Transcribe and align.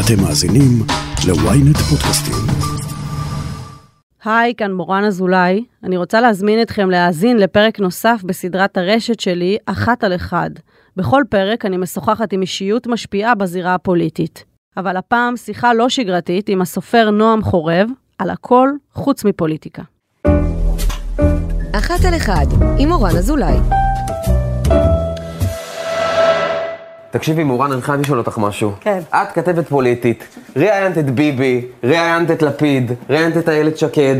אתם 0.00 0.22
מאזינים 0.22 0.82
ל-ynet 1.26 1.78
פודקאסטים. 1.78 2.34
היי, 4.24 4.54
כאן 4.56 4.72
מורן 4.72 5.04
אזולאי. 5.04 5.64
אני 5.84 5.96
רוצה 5.96 6.20
להזמין 6.20 6.62
אתכם 6.62 6.90
להאזין 6.90 7.36
לפרק 7.36 7.80
נוסף 7.80 8.20
בסדרת 8.24 8.76
הרשת 8.76 9.20
שלי, 9.20 9.56
אחת 9.66 10.04
על 10.04 10.14
אחד. 10.14 10.50
בכל 10.96 11.22
פרק 11.28 11.66
אני 11.66 11.76
משוחחת 11.76 12.32
עם 12.32 12.40
אישיות 12.40 12.86
משפיעה 12.86 13.34
בזירה 13.34 13.74
הפוליטית. 13.74 14.44
אבל 14.76 14.96
הפעם 14.96 15.36
שיחה 15.36 15.74
לא 15.74 15.88
שגרתית 15.88 16.48
עם 16.48 16.60
הסופר 16.60 17.10
נועם 17.10 17.42
חורב, 17.42 17.88
על 18.18 18.30
הכל 18.30 18.68
חוץ 18.92 19.24
מפוליטיקה. 19.24 19.82
אחת 21.72 22.04
על 22.04 22.16
אחד, 22.16 22.46
עם 22.78 22.88
מורן 22.88 23.16
אזולאי. 23.16 23.56
תקשיבי, 27.10 27.44
מורן, 27.44 27.72
אני 27.72 27.82
חייב 27.82 28.00
לשאול 28.00 28.18
אותך 28.18 28.38
משהו. 28.38 28.72
כן. 28.80 28.98
את 29.14 29.32
כתבת 29.34 29.68
פוליטית, 29.68 30.24
ראיינת 30.56 30.98
את 30.98 31.10
ביבי, 31.10 31.66
ראיינת 31.84 32.30
את 32.30 32.42
לפיד, 32.42 32.92
ראיינת 33.10 33.36
את 33.36 33.48
איילת 33.48 33.78
שקד. 33.78 34.14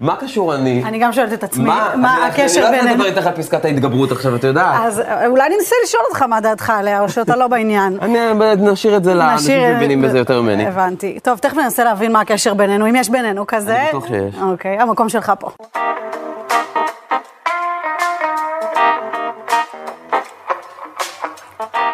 מה 0.00 0.16
קשור 0.16 0.54
אני? 0.54 0.82
אני 0.84 0.98
גם 0.98 1.12
שואלת 1.12 1.32
את 1.32 1.44
עצמי, 1.44 1.64
מה, 1.64 1.92
מה 1.96 2.16
אני- 2.16 2.26
הקשר 2.26 2.60
אני 2.66 2.76
לא 2.76 2.82
בינינו? 2.82 2.96
מדבר 2.96 3.06
איתך 3.06 3.26
על 3.26 3.32
פסקת 3.32 3.64
ההתגברות 3.64 4.12
עכשיו, 4.12 4.36
את 4.36 4.44
יודעת. 4.44 4.74
אז 4.84 5.00
אה, 5.00 5.26
אולי 5.26 5.48
ננסה 5.56 5.74
לשאול 5.84 6.02
אותך 6.08 6.22
מה 6.22 6.40
דעתך 6.40 6.70
עליה, 6.70 7.00
או 7.00 7.08
שאתה 7.08 7.36
לא 7.36 7.46
בעניין. 7.48 7.98
אני, 8.02 8.18
נשאיר 8.58 8.96
את 8.96 9.04
זה 9.04 9.14
לאנשים 9.14 9.60
שמבינים 9.60 10.02
בזה 10.02 10.18
יותר 10.18 10.42
ממני. 10.42 10.66
הבנתי. 10.66 11.18
טוב, 11.22 11.38
תכף 11.38 11.56
ננסה 11.56 11.84
להבין 11.84 12.12
מה 12.12 12.20
הקשר 12.20 12.54
בינינו, 12.54 12.86
אם 12.88 12.96
יש 12.96 13.10
בינינו 13.10 13.44
כזה. 13.46 13.76
אני 13.80 13.88
בטוח 13.88 14.06
שיש. 14.06 14.34
אוקיי, 14.42 14.78
המקום 14.78 15.08
שלך 15.08 15.32
פה. 15.38 15.50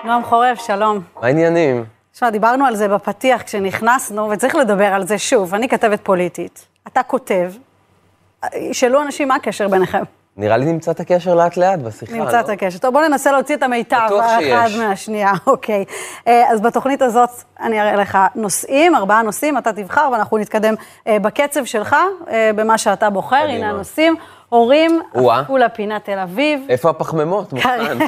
נועם 0.06 0.24
חורף, 0.24 0.66
שלום. 0.66 1.01
מה 1.20 1.27
העניינים? 1.27 1.84
תשמע, 2.12 2.30
דיברנו 2.30 2.66
על 2.66 2.77
זה 2.77 2.88
בפתיח 2.88 3.42
כשנכנסנו, 3.42 4.30
וצריך 4.30 4.55
לדבר 4.55 4.84
על 4.84 5.06
זה 5.06 5.19
שוב. 5.19 5.55
אני 5.55 5.69
כתבת 5.69 6.01
פוליטית, 6.02 6.67
אתה 6.86 7.03
כותב. 7.03 7.53
ישאלו 8.55 9.03
אנשים 9.03 9.28
מה 9.28 9.34
הקשר 9.34 9.69
ביניכם. 9.69 10.03
נראה 10.36 10.56
לי 10.56 10.64
נמצא 10.64 10.91
את 10.91 11.00
הקשר 11.00 11.34
לאט 11.34 11.56
לאט 11.56 11.78
בשיחה, 11.78 12.12
נמצא 12.12 12.36
לא? 12.36 12.41
את 12.41 12.48
הקשר. 12.48 12.78
טוב, 12.78 12.92
בואו 12.92 13.08
ננסה 13.08 13.33
להוציא 13.33 13.56
את 13.56 13.62
המיטב, 13.62 14.08
האחד. 14.20 14.69
מהשנייה, 14.78 15.33
אוקיי. 15.47 15.84
אה, 16.27 16.53
אז 16.53 16.61
בתוכנית 16.61 17.03
הזאת 17.03 17.31
אני 17.61 17.81
אראה 17.81 17.97
לך 17.97 18.19
נושאים, 18.34 18.94
ארבעה 18.94 19.22
נושאים, 19.22 19.59
אתה 19.59 19.72
תבחר 19.72 20.09
ואנחנו 20.12 20.38
נתקדם 20.38 20.75
אה, 21.06 21.19
בקצב 21.19 21.64
שלך, 21.64 21.97
אה, 22.31 22.50
במה 22.55 22.78
שאתה 22.78 23.11
בוחר. 23.11 23.36
הנה 23.48 23.70
הנושאים, 23.70 24.16
הורים, 24.48 25.00
או-אה. 25.14 25.41
עפולה 25.41 25.69
פינת 25.69 26.05
תל 26.05 26.19
אביב, 26.19 26.61
איפה 26.69 26.91
הפחמימות? 26.91 27.55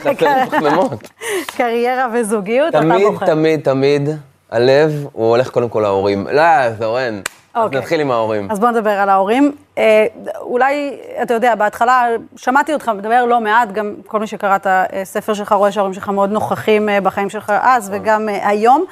חסר 0.01 0.47
פחמימות. 0.47 1.11
קריירה 1.57 2.07
וזוגיות, 2.13 2.69
אתה 2.69 2.81
תמיד, 2.81 3.07
בוחר. 3.07 3.27
תמיד, 3.27 3.61
תמיד, 3.61 4.09
הלב, 4.51 5.07
הוא 5.13 5.31
הולך 5.31 5.51
קודם 5.51 5.69
כל 5.69 5.81
להורים. 5.81 6.27
לא, 6.33 6.73
זורן. 6.79 7.21
אז 7.55 7.65
אוקיי. 7.65 7.79
נתחיל 7.79 8.01
עם 8.01 8.11
ההורים. 8.11 8.51
אז 8.51 8.61
בוא 8.61 8.71
נדבר 8.71 8.91
על 8.91 9.09
ההורים. 9.09 9.53
אה, 9.79 10.07
אולי, 10.41 10.97
אתה 11.23 11.35
יודע, 11.35 11.55
בהתחלה 11.55 12.07
שמעתי 12.37 12.73
אותך 12.75 12.89
מדבר 12.89 13.25
לא 13.25 13.41
מעט, 13.41 13.73
גם 13.73 13.95
כל 14.07 14.21
מי 14.21 14.27
שקרא 14.27 14.57
את 14.57 14.67
הספר 14.71 15.35
שלך 15.35 15.53
רואה 15.53 15.73
שההורים 15.73 15.95
שלך 15.95 16.09
מאוד 16.09 16.31
נוכחים 16.31 16.89
אה, 16.89 17.01
בחיים 17.01 17.31
שלך 17.31 17.53
אז 17.63 17.91
וגם 17.93 18.29
אה, 18.29 18.49
היום. 18.49 18.85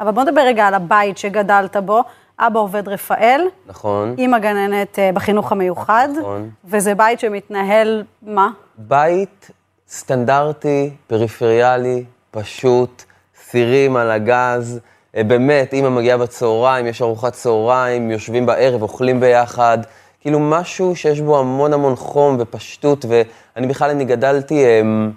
אבל 0.00 0.10
בוא 0.10 0.22
נדבר 0.22 0.40
רגע 0.40 0.66
על 0.66 0.74
הבית 0.74 1.18
שגדלת 1.18 1.76
בו. 1.76 2.02
אבא 2.38 2.60
עובד 2.60 2.88
רפאל, 2.88 3.40
נכון. 3.66 4.14
אימא 4.18 4.38
גננת 4.38 4.98
אה, 4.98 5.10
בחינוך 5.14 5.52
המיוחד, 5.52 6.08
נכון. 6.20 6.50
וזה 6.64 6.94
בית 6.94 7.20
שמתנהל, 7.20 8.04
מה? 8.22 8.50
בית 8.78 9.50
סטנדרטי, 9.88 10.90
פריפריאלי, 11.06 12.04
פשוט, 12.30 13.02
סירים 13.50 13.96
על 13.96 14.10
הגז. 14.10 14.80
אה, 15.16 15.24
באמת, 15.24 15.72
אימא 15.72 15.88
מגיעה 15.88 16.18
בצהריים, 16.18 16.86
יש 16.86 17.02
ארוחת 17.02 17.32
צהריים, 17.32 18.10
יושבים 18.10 18.46
בערב, 18.46 18.82
אוכלים 18.82 19.20
ביחד. 19.20 19.78
כאילו 20.20 20.40
משהו 20.40 20.96
שיש 20.96 21.20
בו 21.20 21.38
המון 21.38 21.72
המון 21.72 21.96
חום 21.96 22.36
ופשטות, 22.38 23.04
ואני 23.08 23.66
בכלל, 23.66 23.90
אני 23.90 24.04
גדלתי, 24.04 24.64
אמ, 24.80 25.10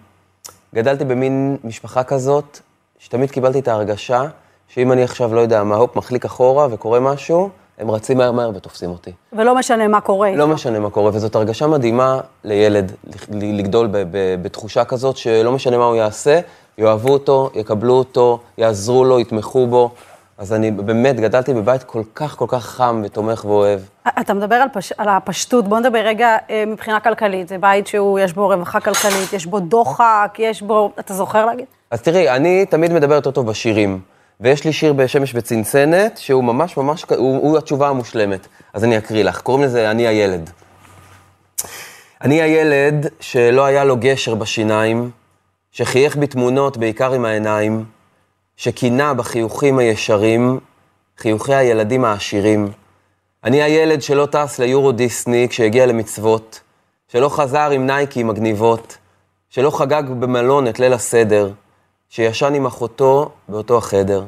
גדלתי 0.75 1.05
במין 1.05 1.57
משפחה 1.63 2.03
כזאת, 2.03 2.59
שתמיד 2.99 3.31
קיבלתי 3.31 3.59
את 3.59 3.67
ההרגשה 3.67 4.23
שאם 4.67 4.91
אני 4.91 5.03
עכשיו, 5.03 5.35
לא 5.35 5.41
יודע 5.41 5.63
מה, 5.63 5.75
הופ, 5.75 5.95
מחליק 5.95 6.25
אחורה 6.25 6.67
וקורה 6.71 6.99
משהו, 6.99 7.49
הם 7.77 7.91
רצים 7.91 8.17
מהר 8.17 8.31
מהר 8.31 8.51
ותופסים 8.55 8.89
אותי. 8.89 9.11
ולא 9.33 9.55
משנה 9.55 9.87
מה 9.87 10.01
קורה. 10.01 10.31
לא 10.35 10.47
משנה 10.47 10.79
מה 10.79 10.89
קורה, 10.89 11.11
וזאת 11.13 11.35
הרגשה 11.35 11.67
מדהימה 11.67 12.19
לילד, 12.43 12.91
לגדול 13.31 13.87
ב- 13.87 13.97
ב- 13.97 14.35
בתחושה 14.41 14.85
כזאת 14.85 15.17
שלא 15.17 15.51
משנה 15.51 15.77
מה 15.77 15.85
הוא 15.85 15.95
יעשה, 15.95 16.39
יאהבו 16.77 17.09
אותו, 17.09 17.49
יקבלו 17.55 17.93
אותו, 17.93 18.39
יעזרו 18.57 19.05
לו, 19.05 19.19
יתמכו 19.19 19.67
בו. 19.67 19.91
אז 20.37 20.53
אני 20.53 20.71
באמת 20.71 21.19
גדלתי 21.19 21.53
בבית 21.53 21.83
כל 21.83 22.01
כך 22.15 22.35
כל 22.35 22.45
כך 22.47 22.65
חם 22.65 23.01
ותומך 23.05 23.45
ואוהב. 23.45 23.79
אתה 24.19 24.33
מדבר 24.33 24.55
על, 24.55 24.67
פש... 24.73 24.91
על 24.97 25.09
הפשטות, 25.09 25.67
בוא 25.67 25.79
נדבר 25.79 25.99
רגע 25.99 26.37
אה, 26.49 26.63
מבחינה 26.67 26.99
כלכלית. 26.99 27.47
זה 27.47 27.57
בית 27.57 27.87
שהוא, 27.87 28.19
יש 28.19 28.33
בו 28.33 28.47
רווחה 28.47 28.79
כלכלית, 28.79 29.33
יש 29.33 29.45
בו 29.45 29.59
דוחק, 29.59 30.35
יש 30.39 30.61
בו, 30.61 30.91
אתה 30.99 31.13
זוכר 31.13 31.45
להגיד? 31.45 31.65
אז 31.91 32.01
תראי, 32.01 32.29
אני 32.29 32.65
תמיד 32.65 32.93
מדבר 32.93 33.15
יותר 33.15 33.31
טוב 33.31 33.47
בשירים. 33.47 33.99
ויש 34.39 34.63
לי 34.63 34.73
שיר 34.73 34.93
בשמש 34.93 35.31
וצנצנת, 35.35 36.17
שהוא 36.17 36.43
ממש 36.43 36.77
ממש, 36.77 37.05
הוא, 37.09 37.17
הוא 37.17 37.57
התשובה 37.57 37.89
המושלמת. 37.89 38.47
אז 38.73 38.83
אני 38.83 38.97
אקריא 38.97 39.23
לך, 39.23 39.41
קוראים 39.41 39.63
לזה 39.63 39.91
אני 39.91 40.07
הילד. 40.07 40.49
אני 42.21 42.41
הילד 42.41 43.07
שלא 43.19 43.65
היה 43.65 43.83
לו 43.83 43.97
גשר 43.99 44.35
בשיניים, 44.35 45.11
שחייך 45.71 46.17
בתמונות 46.17 46.77
בעיקר 46.77 47.13
עם 47.13 47.25
העיניים, 47.25 47.85
שקינה 48.57 49.13
בחיוכים 49.13 49.79
הישרים, 49.79 50.59
חיוכי 51.17 51.55
הילדים 51.55 52.05
העשירים. 52.05 52.71
אני 53.43 53.61
הילד 53.61 54.01
שלא 54.01 54.27
טס 54.31 54.59
ליורו 54.59 54.91
דיסני 54.91 55.47
כשהגיע 55.49 55.85
למצוות, 55.85 56.59
שלא 57.07 57.29
חזר 57.29 57.69
עם 57.69 57.85
נייקי 57.85 58.23
מגניבות, 58.23 58.97
שלא 59.49 59.69
חגג 59.77 60.03
במלון 60.19 60.67
את 60.67 60.79
ליל 60.79 60.93
הסדר, 60.93 61.51
שישן 62.09 62.53
עם 62.53 62.65
אחותו 62.65 63.31
באותו 63.49 63.77
החדר. 63.77 64.25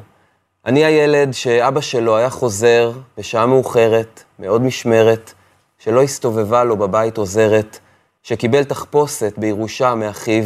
אני 0.66 0.84
הילד 0.84 1.32
שאבא 1.32 1.80
שלו 1.80 2.16
היה 2.16 2.30
חוזר 2.30 2.92
בשעה 3.18 3.46
מאוחרת, 3.46 4.22
מאוד 4.38 4.62
משמרת, 4.62 5.32
שלא 5.78 6.02
הסתובבה 6.02 6.64
לו 6.64 6.76
בבית 6.76 7.16
עוזרת, 7.18 7.78
שקיבל 8.22 8.64
תחפושת 8.64 9.38
בירושה 9.38 9.94
מאחיו, 9.94 10.44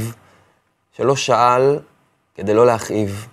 שלא 0.92 1.16
שאל 1.16 1.78
כדי 2.34 2.54
לא 2.54 2.66
להכאיב. 2.66 3.26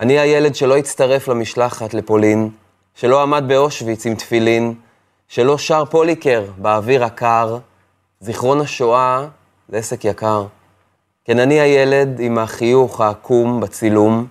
אני 0.00 0.18
הילד 0.18 0.54
שלא 0.54 0.76
הצטרף 0.76 1.28
למשלחת 1.28 1.94
לפולין, 1.94 2.50
שלא 2.94 3.22
עמד 3.22 3.44
באושוויץ 3.46 4.06
עם 4.06 4.14
תפילין, 4.14 4.74
שלא 5.28 5.58
שר 5.58 5.84
פוליקר 5.84 6.44
באוויר 6.58 7.04
הקר, 7.04 7.58
זיכרון 8.20 8.60
השואה 8.60 9.26
זה 9.68 9.76
עסק 9.76 10.04
יקר. 10.04 10.46
כן, 11.24 11.38
אני 11.38 11.60
הילד 11.60 12.20
עם 12.20 12.38
החיוך 12.38 13.00
העקום 13.00 13.60
בצילום, 13.60 14.26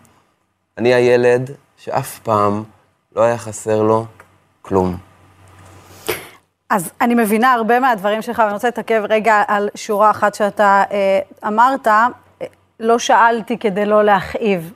אני 0.77 0.93
הילד 0.93 1.49
שאף 1.77 2.19
פעם 2.19 2.63
לא 3.15 3.21
היה 3.21 3.37
חסר 3.37 3.81
לו 3.81 4.05
כלום. 4.61 4.97
אז 6.69 6.91
אני 7.01 7.15
מבינה 7.15 7.53
הרבה 7.53 7.79
מהדברים 7.79 8.21
שלך, 8.21 8.39
ואני 8.39 8.53
רוצה 8.53 8.67
להתעכב 8.67 9.01
רגע 9.09 9.43
על 9.47 9.69
שורה 9.75 10.11
אחת 10.11 10.35
שאתה 10.35 10.83
אה, 10.91 11.19
אמרת, 11.47 11.87
לא 12.79 12.99
שאלתי 12.99 13.57
כדי 13.57 13.85
לא 13.85 14.03
להכאיב. 14.03 14.73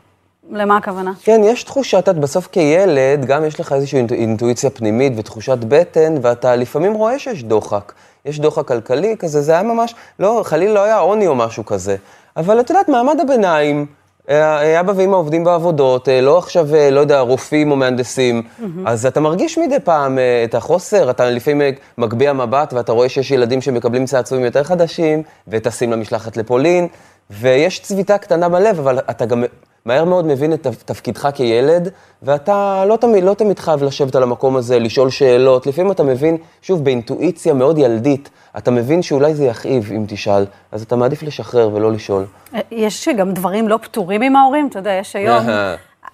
למה 0.51 0.77
הכוונה? 0.77 1.11
כן, 1.23 1.41
יש 1.43 1.63
תחושה, 1.63 1.99
את 1.99 2.09
בסוף 2.09 2.47
כילד, 2.47 3.25
גם 3.25 3.45
יש 3.45 3.59
לך 3.59 3.73
איזושהי 3.73 3.99
אינטו- 3.99 4.13
אינטואיציה 4.13 4.69
פנימית 4.69 5.13
ותחושת 5.17 5.57
בטן, 5.67 6.15
ואתה 6.21 6.55
לפעמים 6.55 6.93
רואה 6.93 7.19
שיש 7.19 7.43
דוחק. 7.43 7.93
יש 8.25 8.39
דוחק 8.39 8.67
כלכלי 8.67 9.15
כזה, 9.19 9.41
זה 9.41 9.51
היה 9.51 9.63
ממש, 9.63 9.95
לא, 10.19 10.41
חלילה 10.45 10.73
לא 10.73 10.83
היה 10.83 10.97
עוני 10.97 11.27
או 11.27 11.35
משהו 11.35 11.65
כזה. 11.65 11.95
אבל 12.37 12.59
את 12.59 12.69
יודעת, 12.69 12.89
מעמד 12.89 13.19
הביניים, 13.19 13.85
אה, 14.29 14.79
אבא 14.79 14.93
ואמא 14.95 15.15
עובדים 15.15 15.43
בעבודות, 15.43 16.09
אה, 16.09 16.21
לא 16.21 16.37
עכשיו, 16.37 16.75
אה, 16.75 16.89
לא 16.89 16.99
יודע, 16.99 17.19
רופאים 17.19 17.71
או 17.71 17.75
מהנדסים, 17.75 18.41
אז 18.85 19.05
אתה 19.05 19.19
מרגיש 19.19 19.57
מדי 19.57 19.79
פעם 19.79 20.19
את 20.43 20.55
החוסר, 20.55 21.09
אתה 21.09 21.29
לפעמים 21.29 21.75
מגביה 21.97 22.33
מבט 22.33 22.73
ואתה 22.73 22.91
רואה 22.91 23.09
שיש 23.09 23.31
ילדים 23.31 23.61
שמקבלים 23.61 24.05
צעצועים 24.05 24.45
יותר 24.45 24.63
חדשים, 24.63 25.23
וטסים 25.47 25.91
למשלחת 25.91 26.37
לפולין, 26.37 26.87
ויש 27.29 27.79
צביטה 27.79 28.17
קטנה 28.17 28.49
בלב, 28.49 28.79
אבל 28.79 28.99
אתה 28.99 29.25
גם 29.25 29.43
מהר 29.85 30.03
מאוד 30.05 30.25
מבין 30.25 30.53
את 30.53 30.67
תפ- 30.67 30.83
תפקידך 30.85 31.29
כילד, 31.33 31.89
ואתה 32.23 32.83
לא 32.87 32.95
תמיד, 32.95 33.23
לא 33.23 33.33
תמיד 33.33 33.59
חייב 33.59 33.83
לשבת 33.83 34.15
על 34.15 34.23
המקום 34.23 34.55
הזה, 34.57 34.79
לשאול 34.79 35.09
שאלות. 35.09 35.67
לפעמים 35.67 35.91
אתה 35.91 36.03
מבין, 36.03 36.37
שוב, 36.61 36.83
באינטואיציה 36.83 37.53
מאוד 37.53 37.77
ילדית, 37.77 38.29
אתה 38.57 38.71
מבין 38.71 39.01
שאולי 39.01 39.35
זה 39.35 39.45
יכאיב 39.45 39.91
אם 39.95 40.05
תשאל, 40.07 40.45
אז 40.71 40.81
אתה 40.81 40.95
מעדיף 40.95 41.23
לשחרר 41.23 41.69
ולא 41.73 41.91
לשאול. 41.91 42.25
אה, 42.55 42.59
יש 42.71 43.07
גם 43.17 43.31
דברים 43.33 43.67
לא 43.67 43.79
פתורים 43.81 44.21
עם 44.21 44.35
ההורים, 44.35 44.67
אתה 44.67 44.79
יודע, 44.79 44.91
יש 44.91 45.15
היום. 45.15 45.45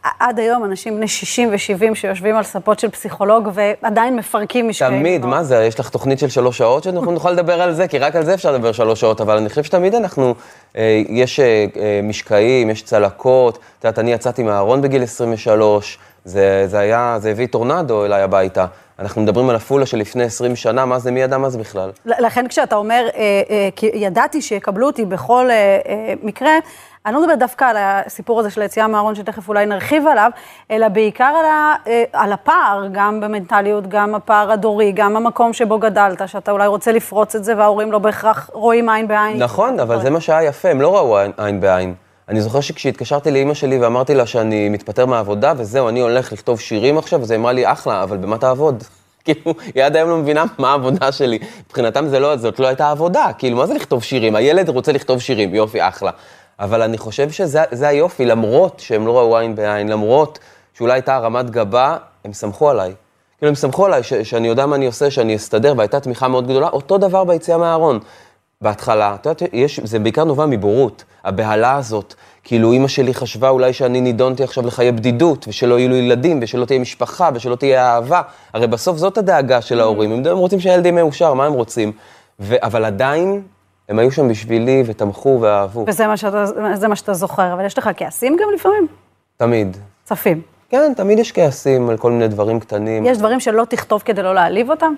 עד 0.03 0.39
היום 0.39 0.65
אנשים 0.65 0.97
בני 0.97 1.07
60 1.07 1.49
ו-70 1.49 1.95
שיושבים 1.95 2.35
על 2.35 2.43
ספות 2.43 2.79
של 2.79 2.89
פסיכולוג 2.89 3.49
ועדיין 3.53 4.15
מפרקים 4.15 4.69
משקעים. 4.69 4.99
תמיד, 4.99 5.25
מה 5.25 5.43
זה, 5.43 5.63
יש 5.63 5.79
לך 5.79 5.89
תוכנית 5.89 6.19
של 6.19 6.29
שלוש 6.29 6.57
שעות 6.57 6.83
שאנחנו 6.83 7.11
נוכל 7.11 7.31
לדבר 7.31 7.61
על 7.61 7.73
זה? 7.73 7.87
כי 7.87 7.97
רק 7.97 8.15
על 8.15 8.25
זה 8.25 8.33
אפשר 8.33 8.51
לדבר 8.51 8.71
שלוש 8.71 8.99
שעות, 8.99 9.21
אבל 9.21 9.37
אני 9.37 9.49
חושב 9.49 9.63
שתמיד 9.63 9.95
אנחנו, 9.95 10.35
אה, 10.77 11.01
יש 11.09 11.39
אה, 11.39 11.65
אה, 11.79 11.99
משקעים, 12.03 12.69
יש 12.69 12.81
צלקות. 12.81 13.57
את 13.79 13.85
יודעת, 13.85 13.99
אני 13.99 14.11
יצאתי 14.13 14.43
מהארון 14.43 14.81
בגיל 14.81 15.03
23, 15.03 15.97
זה, 16.25 16.63
זה 16.67 16.79
היה, 16.79 17.17
זה 17.19 17.29
הביא 17.29 17.47
טורנדו 17.47 18.05
אליי 18.05 18.21
הביתה. 18.21 18.65
אנחנו 18.99 19.21
מדברים 19.21 19.49
על 19.49 19.55
עפולה 19.55 19.85
של 19.85 19.97
לפני 19.97 20.23
20 20.23 20.55
שנה, 20.55 20.85
מה 20.85 20.99
זה, 20.99 21.11
מי 21.11 21.21
ידע 21.21 21.37
מה 21.37 21.49
זה 21.49 21.57
בכלל? 21.57 21.91
לכן 22.05 22.47
כשאתה 22.47 22.75
אומר, 22.75 23.07
אה, 23.15 23.41
אה, 23.49 23.69
כי 23.75 23.91
ידעתי 23.93 24.41
שיקבלו 24.41 24.87
אותי 24.87 25.05
בכל 25.05 25.49
אה, 25.49 25.79
אה, 25.87 26.13
מקרה, 26.23 26.51
אני 27.05 27.15
לא 27.15 27.21
מדברת 27.21 27.39
דווקא 27.39 27.65
על 27.65 27.75
הסיפור 27.79 28.39
הזה 28.39 28.49
של 28.49 28.61
היציאה 28.61 28.87
מהארון, 28.87 29.15
שתכף 29.15 29.49
אולי 29.49 29.65
נרחיב 29.65 30.07
עליו, 30.07 30.31
אלא 30.71 30.87
בעיקר 30.87 31.23
על, 31.39 31.45
ה, 31.45 31.75
אה, 31.87 32.03
על 32.13 32.33
הפער, 32.33 32.87
גם 32.91 33.21
במנטליות, 33.21 33.87
גם 33.87 34.15
הפער 34.15 34.51
הדורי, 34.51 34.91
גם 34.91 35.17
המקום 35.17 35.53
שבו 35.53 35.79
גדלת, 35.79 36.21
שאתה 36.29 36.51
אולי 36.51 36.67
רוצה 36.67 36.91
לפרוץ 36.91 37.35
את 37.35 37.43
זה, 37.43 37.57
וההורים 37.57 37.91
לא 37.91 37.99
בהכרח 37.99 38.49
רואים 38.53 38.89
עין 38.89 39.07
בעין. 39.07 39.43
נכון, 39.43 39.79
אבל 39.79 40.01
זה 40.01 40.09
מה 40.09 40.21
שהיה 40.21 40.43
יפה, 40.43 40.69
הם 40.69 40.81
לא 40.81 40.97
ראו 40.97 41.17
עין, 41.17 41.31
עין 41.37 41.61
בעין. 41.61 41.93
אני 42.29 42.41
זוכר 42.41 42.61
שכשהתקשרתי 42.61 43.31
לאימא 43.31 43.53
שלי 43.53 43.79
ואמרתי 43.79 44.15
לה 44.15 44.25
שאני 44.25 44.69
מתפטר 44.69 45.05
מהעבודה, 45.05 45.53
וזהו, 45.57 45.89
אני 45.89 45.99
הולך 45.99 46.33
לכתוב 46.33 46.59
שירים 46.59 46.97
עכשיו, 46.97 47.21
אז 47.21 47.31
היא 47.31 47.39
אמרה 47.39 47.51
לי, 47.51 47.71
אחלה, 47.71 48.03
אבל 48.03 48.17
במה 48.17 48.37
תעבוד? 48.37 48.83
כאילו, 49.25 49.53
היא 49.75 49.83
עד 49.83 49.95
היום 49.95 50.09
לא 50.09 50.17
מבינה 50.17 50.45
מה 50.57 50.71
העבודה 50.71 51.11
שלי. 51.11 51.39
מבחינתם 51.67 52.07
זה 52.07 52.19
לא, 52.19 52.37
זאת 52.37 52.59
לא 52.59 52.67
הייתה 52.67 52.91
עבודה, 52.91 53.27
כאילו, 53.37 53.57
מה 53.57 53.67
זה 53.67 53.73
לכתוב 53.73 54.03
שירים? 54.03 54.35
הילד 54.35 54.69
רוצה 54.69 54.91
לכתוב 54.91 55.19
שירים, 55.19 55.55
יופי, 55.55 55.87
אחלה. 55.87 56.11
אבל 56.59 56.81
אני 56.81 56.97
חושב 56.97 57.31
שזה 57.31 57.87
היופי, 57.87 58.25
למרות 58.25 58.79
שהם 58.79 59.07
לא 59.07 59.17
ראו 59.17 59.37
עין 59.37 59.55
בעין, 59.55 59.89
למרות 59.89 60.39
שאולי 60.73 60.93
הייתה 60.93 61.15
הרמת 61.15 61.49
גבה, 61.49 61.97
הם 62.25 62.33
סמכו 62.33 62.69
עליי. 62.69 62.93
כאילו, 63.37 63.49
הם 63.49 63.55
סמכו 63.55 63.85
עליי 63.85 64.03
ש- 64.03 64.13
שאני 64.13 64.47
יודע 64.47 64.65
מה 64.65 64.75
אני 64.75 64.85
עושה, 64.85 65.11
שאני 65.11 65.35
אסתדר, 65.35 65.73
והייתה 65.77 65.99
תמיכה 65.99 66.27
מאוד 66.27 66.47
גדולה, 66.47 66.67
אותו 66.67 66.97
דבר 66.97 67.23
ביציאה 67.23 67.57
מהארון. 67.57 67.99
בהתחלה, 68.63 69.15
את 69.15 69.25
יודעת, 69.25 69.41
יש, 69.53 69.79
זה 69.83 69.99
בעיקר 69.99 70.23
נובע 70.23 70.45
מבורות, 70.45 71.03
הבהלה 71.23 71.75
הזאת. 71.75 72.13
כאילו, 72.43 72.71
אימא 72.71 72.87
שלי 72.87 73.13
חשבה 73.13 73.49
אולי 73.49 73.73
שאני 73.73 74.01
נידונתי 74.01 74.43
עכשיו 74.43 74.67
לחיי 74.67 74.91
בדידות, 74.91 75.45
ושלא 75.47 75.79
יהיו 75.79 75.89
לי 75.89 75.95
ילדים, 75.95 76.39
ושלא 76.41 76.65
תהיה 76.65 76.79
משפחה, 76.79 77.29
ושלא 77.33 77.55
תהיה 77.55 77.93
אהבה. 77.93 78.21
הרי 78.53 78.67
בסוף 78.67 78.97
זאת 78.97 79.17
הדאגה 79.17 79.61
של 79.61 79.79
ההורים, 79.79 80.11
הם, 80.11 80.25
הם 80.25 80.37
רוצים 80.37 80.59
שהילד 80.59 80.85
יהיה 80.85 80.95
מאושר, 80.95 81.33
מה 81.33 81.45
הם 81.45 81.53
רוצים? 81.53 81.91
ו- 82.39 82.55
אבל 82.63 82.85
עדיין, 82.85 83.41
הם 83.89 83.99
היו 83.99 84.11
שם 84.11 84.29
בשבילי, 84.29 84.83
ותמכו 84.85 85.37
ואהבו. 85.41 85.85
וזה 85.87 86.07
מה 86.07 86.17
שאתה, 86.17 86.45
זה 86.73 86.87
מה 86.87 86.95
שאתה 86.95 87.13
זוכר, 87.13 87.53
אבל 87.53 87.65
יש 87.65 87.77
לך 87.77 87.89
כעסים 87.97 88.37
גם 88.39 88.47
לפעמים? 88.55 88.87
תמיד. 89.37 89.77
צפים. 90.03 90.41
כן, 90.69 90.93
תמיד 90.95 91.19
יש 91.19 91.31
כעסים 91.31 91.89
על 91.89 91.97
כל 91.97 92.11
מיני 92.11 92.27
דברים 92.27 92.59
קטנים. 92.59 93.05
יש 93.05 93.17
דברים 93.17 93.39
שלא 93.39 93.65
תכתוב 93.69 94.01
כדי 94.05 94.23
לא 94.23 94.35
להעליב 94.35 94.69
אותם? 94.69 94.93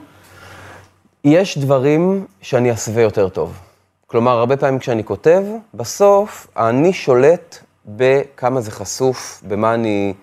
יש 1.23 1.57
דברים 1.57 2.25
שאני 2.41 2.71
אסווה 2.73 3.01
יותר 3.01 3.29
טוב. 3.29 3.59
כלומר, 4.07 4.31
הרבה 4.31 4.57
פעמים 4.57 4.79
כשאני 4.79 5.03
כותב, 5.03 5.43
בסוף 5.73 6.47
אני 6.57 6.93
שולט 6.93 7.57
בכמה 7.85 8.61
זה 8.61 8.71
חשוף, 8.71 9.41
במה 9.47 9.73
אני... 9.73 10.13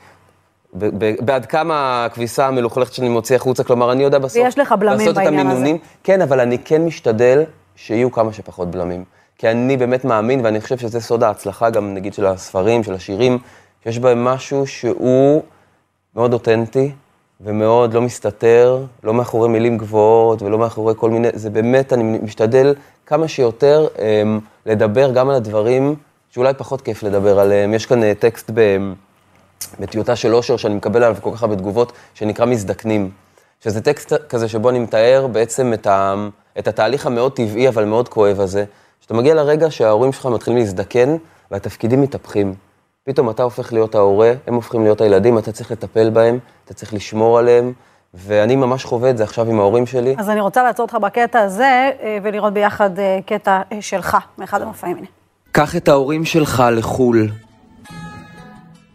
ב- 0.74 1.04
ב- 1.04 1.24
בעד 1.24 1.46
כמה 1.46 2.04
הכביסה 2.04 2.46
המלוכלכת 2.46 2.92
שאני 2.92 3.08
מוציא 3.08 3.36
החוצה, 3.36 3.64
כלומר, 3.64 3.92
אני 3.92 4.02
יודע 4.02 4.18
בסוף... 4.18 4.42
ויש 4.44 4.58
לך 4.58 4.72
בלמים 4.72 5.14
בעניין 5.14 5.34
הזה. 5.34 5.40
המינונים. 5.40 5.78
כן, 6.04 6.22
אבל 6.22 6.40
אני 6.40 6.58
כן 6.58 6.84
משתדל 6.84 7.42
שיהיו 7.76 8.12
כמה 8.12 8.32
שפחות 8.32 8.70
בלמים. 8.70 9.04
כי 9.38 9.48
אני 9.48 9.76
באמת 9.76 10.04
מאמין, 10.04 10.44
ואני 10.44 10.60
חושב 10.60 10.78
שזה 10.78 11.00
סוד 11.00 11.22
ההצלחה 11.22 11.70
גם, 11.70 11.94
נגיד, 11.94 12.14
של 12.14 12.26
הספרים, 12.26 12.84
של 12.84 12.94
השירים, 12.94 13.38
שיש 13.84 13.98
בהם 13.98 14.24
משהו 14.24 14.66
שהוא 14.66 15.42
מאוד 16.16 16.32
אותנטי, 16.32 16.92
ומאוד 17.40 17.94
לא 17.94 18.00
מסתתר, 18.00 18.84
לא 19.04 19.14
מאחורי 19.14 19.48
מילים 19.48 19.78
גבוהות 19.78 20.42
ולא 20.42 20.58
מאחורי 20.58 20.94
כל 20.96 21.10
מיני, 21.10 21.28
זה 21.34 21.50
באמת, 21.50 21.92
אני 21.92 22.18
משתדל 22.22 22.74
כמה 23.06 23.28
שיותר 23.28 23.86
um, 23.96 24.00
לדבר 24.66 25.12
גם 25.12 25.28
על 25.28 25.34
הדברים 25.34 25.94
שאולי 26.30 26.54
פחות 26.54 26.80
כיף 26.80 27.02
לדבר 27.02 27.40
עליהם. 27.40 27.74
יש 27.74 27.86
כאן 27.86 28.02
uh, 28.02 28.04
טקסט 28.18 28.50
ב, 28.54 28.78
בטיוטה 29.80 30.16
של 30.16 30.34
אושר 30.34 30.56
שאני 30.56 30.74
מקבל 30.74 31.04
עליו 31.04 31.16
כל 31.20 31.30
כך 31.34 31.42
הרבה 31.42 31.56
תגובות, 31.56 31.92
שנקרא 32.14 32.46
מזדקנים. 32.46 33.10
שזה 33.64 33.80
טקסט 33.80 34.12
כזה 34.28 34.48
שבו 34.48 34.70
אני 34.70 34.78
מתאר 34.78 35.26
בעצם 35.32 35.72
את, 35.72 35.86
ה, 35.86 36.14
את 36.58 36.68
התהליך 36.68 37.06
המאוד 37.06 37.32
טבעי 37.32 37.68
אבל 37.68 37.84
מאוד 37.84 38.08
כואב 38.08 38.40
הזה, 38.40 38.64
שאתה 39.00 39.14
מגיע 39.14 39.34
לרגע 39.34 39.70
שההורים 39.70 40.12
שלך 40.12 40.26
מתחילים 40.26 40.58
להזדקן 40.58 41.16
והתפקידים 41.50 42.02
מתהפכים. 42.02 42.54
פתאום 43.08 43.30
אתה 43.30 43.42
הופך 43.42 43.72
להיות 43.72 43.94
ההורה, 43.94 44.32
הם 44.46 44.54
הופכים 44.54 44.82
להיות 44.82 45.00
הילדים, 45.00 45.38
אתה 45.38 45.52
צריך 45.52 45.70
לטפל 45.70 46.10
בהם, 46.10 46.38
אתה 46.64 46.74
צריך 46.74 46.94
לשמור 46.94 47.38
עליהם, 47.38 47.72
ואני 48.14 48.56
ממש 48.56 48.84
חווה 48.84 49.10
את 49.10 49.16
זה 49.16 49.24
עכשיו 49.24 49.50
עם 49.50 49.60
ההורים 49.60 49.86
שלי. 49.86 50.14
אז 50.18 50.30
אני 50.30 50.40
רוצה 50.40 50.62
לעצור 50.62 50.84
אותך 50.84 50.94
בקטע 50.94 51.40
הזה, 51.40 51.90
אה, 52.02 52.18
ולראות 52.22 52.52
ביחד 52.52 52.98
אה, 52.98 53.18
קטע 53.26 53.60
אה, 53.72 53.82
שלך, 53.82 54.16
מאחד 54.38 54.62
המופעים. 54.62 54.96
הנה. 54.96 55.06
קח 55.52 55.76
את 55.76 55.88
ההורים 55.88 56.24
שלך 56.24 56.62
לחו"ל, 56.72 57.28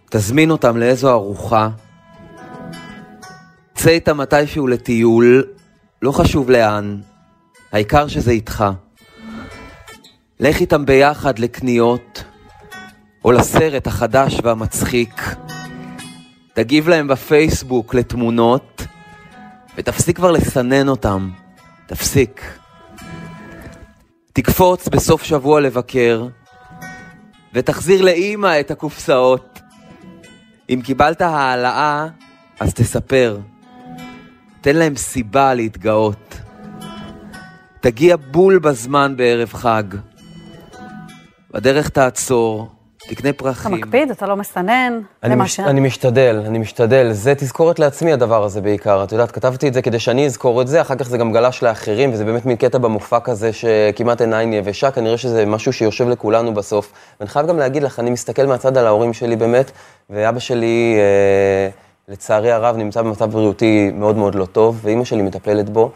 תזמין 0.10 0.52
אותם 0.52 0.78
לאיזו 0.78 1.12
ארוחה, 1.12 1.70
צא 3.76 3.90
איתם 3.90 4.18
מתישהו 4.18 4.68
לטיול, 4.68 5.44
לא 6.02 6.12
חשוב 6.12 6.50
לאן, 6.50 6.98
העיקר 7.72 8.08
שזה 8.08 8.32
איתך. 8.32 8.66
לך 10.40 10.62
איתם 10.62 10.86
ביחד 10.86 11.40
לקניות, 11.40 12.24
או 13.26 13.32
לסרט 13.32 13.88
החדש 13.88 14.40
והמצחיק. 14.44 15.22
תגיב 16.54 16.90
להם 16.90 17.08
בפייסבוק 17.08 17.94
לתמונות, 17.94 18.86
ותפסיק 19.78 20.16
כבר 20.16 20.32
לסנן 20.32 20.90
אותם. 20.90 21.30
תפסיק. 21.86 22.58
תקפוץ 24.34 24.88
בסוף 24.88 25.24
שבוע 25.24 25.62
לבקר, 25.62 26.28
ותחזיר 27.54 28.02
לאימא 28.02 28.60
את 28.60 28.72
הקופסאות. 28.72 29.60
אם 30.70 30.82
קיבלת 30.84 31.22
העלאה, 31.22 32.08
אז 32.60 32.74
תספר. 32.74 33.40
תן 34.62 34.76
להם 34.76 34.96
סיבה 34.96 35.54
להתגאות. 35.54 36.40
תגיע 37.80 38.16
בול 38.32 38.60
בזמן 38.60 39.14
בערב 39.18 39.54
חג. 39.54 39.84
בדרך 41.52 41.90
תעצור, 41.90 42.72
תקנה 43.08 43.30
אתה 43.30 43.38
פרחים. 43.38 43.72
מקפיד, 43.72 44.12
אתה 44.12 44.28
לא 44.28 44.36
מסנן, 44.36 45.02
אני, 45.24 45.36
מש... 45.36 45.60
אני 45.60 45.80
משתדל, 45.80 46.44
אני 46.46 46.60
משתדל. 46.60 47.12
זה 47.12 47.36
תזכורת 47.36 47.80
לעצמי 47.80 48.14
הדבר 48.14 48.44
הזה 48.44 48.62
בעיקר. 48.62 49.04
את 49.04 49.12
יודעת, 49.12 49.32
כתבתי 49.32 49.68
את 49.68 49.74
זה 49.74 49.82
כדי 49.82 50.00
שאני 50.00 50.26
אזכור 50.26 50.62
את 50.62 50.68
זה, 50.68 50.82
אחר 50.82 50.96
כך 50.96 51.08
זה 51.08 51.18
גם 51.18 51.34
גלש 51.34 51.64
לאחרים, 51.64 52.14
וזה 52.14 52.26
באמת 52.26 52.46
מין 52.46 52.56
קטע 52.56 52.78
במופע 52.78 53.20
כזה 53.20 53.54
שכמעט 53.54 54.22
עיניים 54.22 54.54
יבשה, 54.54 54.92
כנראה 54.92 55.18
שזה 55.18 55.46
משהו 55.46 55.74
שיושב 55.74 56.10
לכולנו 56.10 56.54
בסוף. 56.54 56.92
ואני 57.20 57.30
חייב 57.30 57.48
גם 57.48 57.58
להגיד 57.58 57.84
לך, 57.84 58.00
אני 58.00 58.10
מסתכל 58.10 58.46
מהצד 58.46 58.78
על 58.78 58.88
ההורים 58.88 59.14
שלי 59.14 59.36
באמת, 59.36 59.72
ואבא 60.10 60.40
שלי, 60.40 60.96
אה, 60.98 61.70
לצערי 62.08 62.52
הרב, 62.52 62.78
נמצא 62.78 63.02
במצב 63.02 63.32
בריאותי 63.32 63.92
מאוד 63.94 64.18
מאוד 64.18 64.36
לא 64.36 64.46
טוב, 64.46 64.80
ואימא 64.84 65.04
שלי 65.04 65.22
מטפלת 65.22 65.70
בו. 65.70 65.92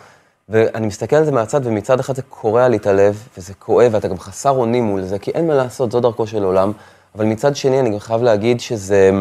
ואני 0.50 0.88
מסתכל 0.88 1.16
על 1.16 1.26
זה 1.26 1.32
מהצד, 1.32 1.62
ומצד 1.64 2.00
אחד 2.00 2.16
זה 2.16 2.22
קורע 2.22 2.68
לי 2.68 2.78
את 2.78 2.88
הלב, 2.88 3.28
וזה 3.38 3.54
כואב, 3.54 3.90
ואתה 3.94 4.08
גם 4.08 4.20
חסר 4.20 4.50
אונים 4.50 4.84
מול 4.84 5.02
זה, 5.02 5.20
כי 5.20 5.32
אין 5.32 5.48
מה 5.48 5.54
לעשות, 5.54 5.92
זו 5.92 6.00
דרכו 6.00 6.28
של 6.28 6.44
עולם. 6.44 6.72
אבל 7.18 7.26
מצד 7.26 7.56
שני, 7.56 7.80
אני 7.80 7.90
גם 7.90 8.00
חייב 8.00 8.24
להגיד 8.24 8.60
שזה 8.60 9.12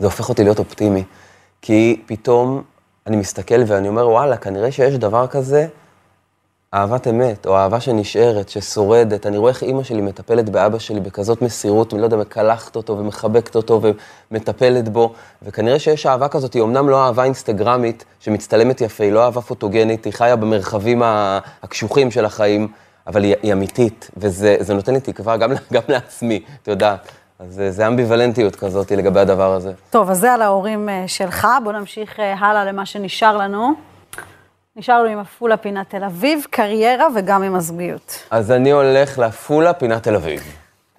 זה 0.00 0.06
הופך 0.06 0.28
אותי 0.28 0.44
להיות 0.44 0.58
אופטימי. 0.58 1.04
כי 1.62 2.02
פתאום 2.06 2.62
אני 3.06 3.16
מסתכל 3.16 3.62
ואני 3.66 3.88
אומר, 3.88 4.08
וואלה, 4.08 4.36
כנראה 4.36 4.72
שיש 4.72 4.94
דבר 4.94 5.26
כזה, 5.26 5.66
אהבת 6.74 7.08
אמת, 7.08 7.46
או 7.46 7.56
אהבה 7.56 7.80
שנשארת, 7.80 8.48
ששורדת. 8.48 9.26
אני 9.26 9.38
רואה 9.38 9.52
איך 9.52 9.62
אימא 9.62 9.82
שלי 9.82 10.00
מטפלת 10.00 10.48
באבא 10.48 10.78
שלי 10.78 11.00
בכזאת 11.00 11.42
מסירות, 11.42 11.92
אני 11.92 12.00
לא 12.00 12.06
יודע, 12.06 12.16
מקלחת 12.16 12.76
אותו 12.76 12.98
ומחבקת 12.98 13.56
אותו 13.56 13.80
ומטפלת 14.30 14.88
בו, 14.88 15.12
וכנראה 15.42 15.78
שיש 15.78 16.06
אהבה 16.06 16.28
כזאת, 16.28 16.54
היא 16.54 16.62
אמנם 16.62 16.88
לא 16.88 17.06
אהבה 17.06 17.24
אינסטגרמית, 17.24 18.04
שמצטלמת 18.20 18.80
יפה, 18.80 19.04
היא 19.04 19.12
לא 19.12 19.24
אהבה 19.24 19.40
פוטוגנית, 19.40 20.04
היא 20.04 20.12
חיה 20.12 20.36
במרחבים 20.36 21.02
הקשוחים 21.62 22.10
של 22.10 22.24
החיים, 22.24 22.68
אבל 23.06 23.24
היא, 23.24 23.34
היא 23.42 23.52
אמיתית, 23.52 24.10
וזה 24.16 24.56
זה 24.60 24.74
נותן 24.74 24.92
לי 24.94 25.00
תקווה 25.00 25.36
גם, 25.36 25.50
גם 25.72 25.82
לעצמי, 25.88 26.42
את 26.62 26.68
יודעת. 26.68 27.08
אז 27.38 27.54
זה- 27.54 27.70
זה 27.70 27.86
אמביוולנטיות 27.86 28.56
כזאת 28.56 28.90
לגבי 28.92 29.20
הדבר 29.20 29.52
הזה. 29.52 29.72
טוב, 29.90 30.10
אז 30.10 30.18
זה 30.18 30.32
על 30.32 30.42
ההורים 30.42 30.88
אה, 30.88 31.04
שלך, 31.06 31.48
בואו 31.64 31.78
נמשיך 31.78 32.20
אה, 32.20 32.34
הלאה 32.38 32.64
למה 32.64 32.86
שנשאר 32.86 33.36
לנו. 33.36 33.72
נשארנו 34.76 35.08
עם 35.08 35.18
עפולה 35.18 35.56
פינת 35.56 35.90
תל 35.90 36.04
אביב, 36.04 36.46
קריירה 36.50 37.06
וגם 37.16 37.42
עם 37.42 37.54
הזוגיות. 37.54 38.18
אז 38.30 38.50
אני 38.50 38.70
הולך 38.70 39.18
לעפולה, 39.18 39.72
פינת 39.72 40.02
תל 40.02 40.14
אביב. 40.14 40.40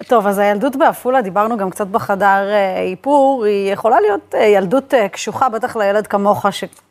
טוב, 0.07 0.27
אז 0.27 0.39
הילדות 0.39 0.75
בעפולה, 0.75 1.21
דיברנו 1.21 1.57
גם 1.57 1.69
קצת 1.69 1.87
בחדר 1.87 2.25
אה, 2.49 2.81
איפור, 2.81 3.45
היא 3.45 3.73
יכולה 3.73 3.99
להיות 4.01 4.35
אה, 4.35 4.43
ילדות 4.45 4.93
אה, 4.93 5.07
קשוחה, 5.09 5.49
בטח 5.49 5.75
לילד 5.75 6.07
כמוך, 6.07 6.45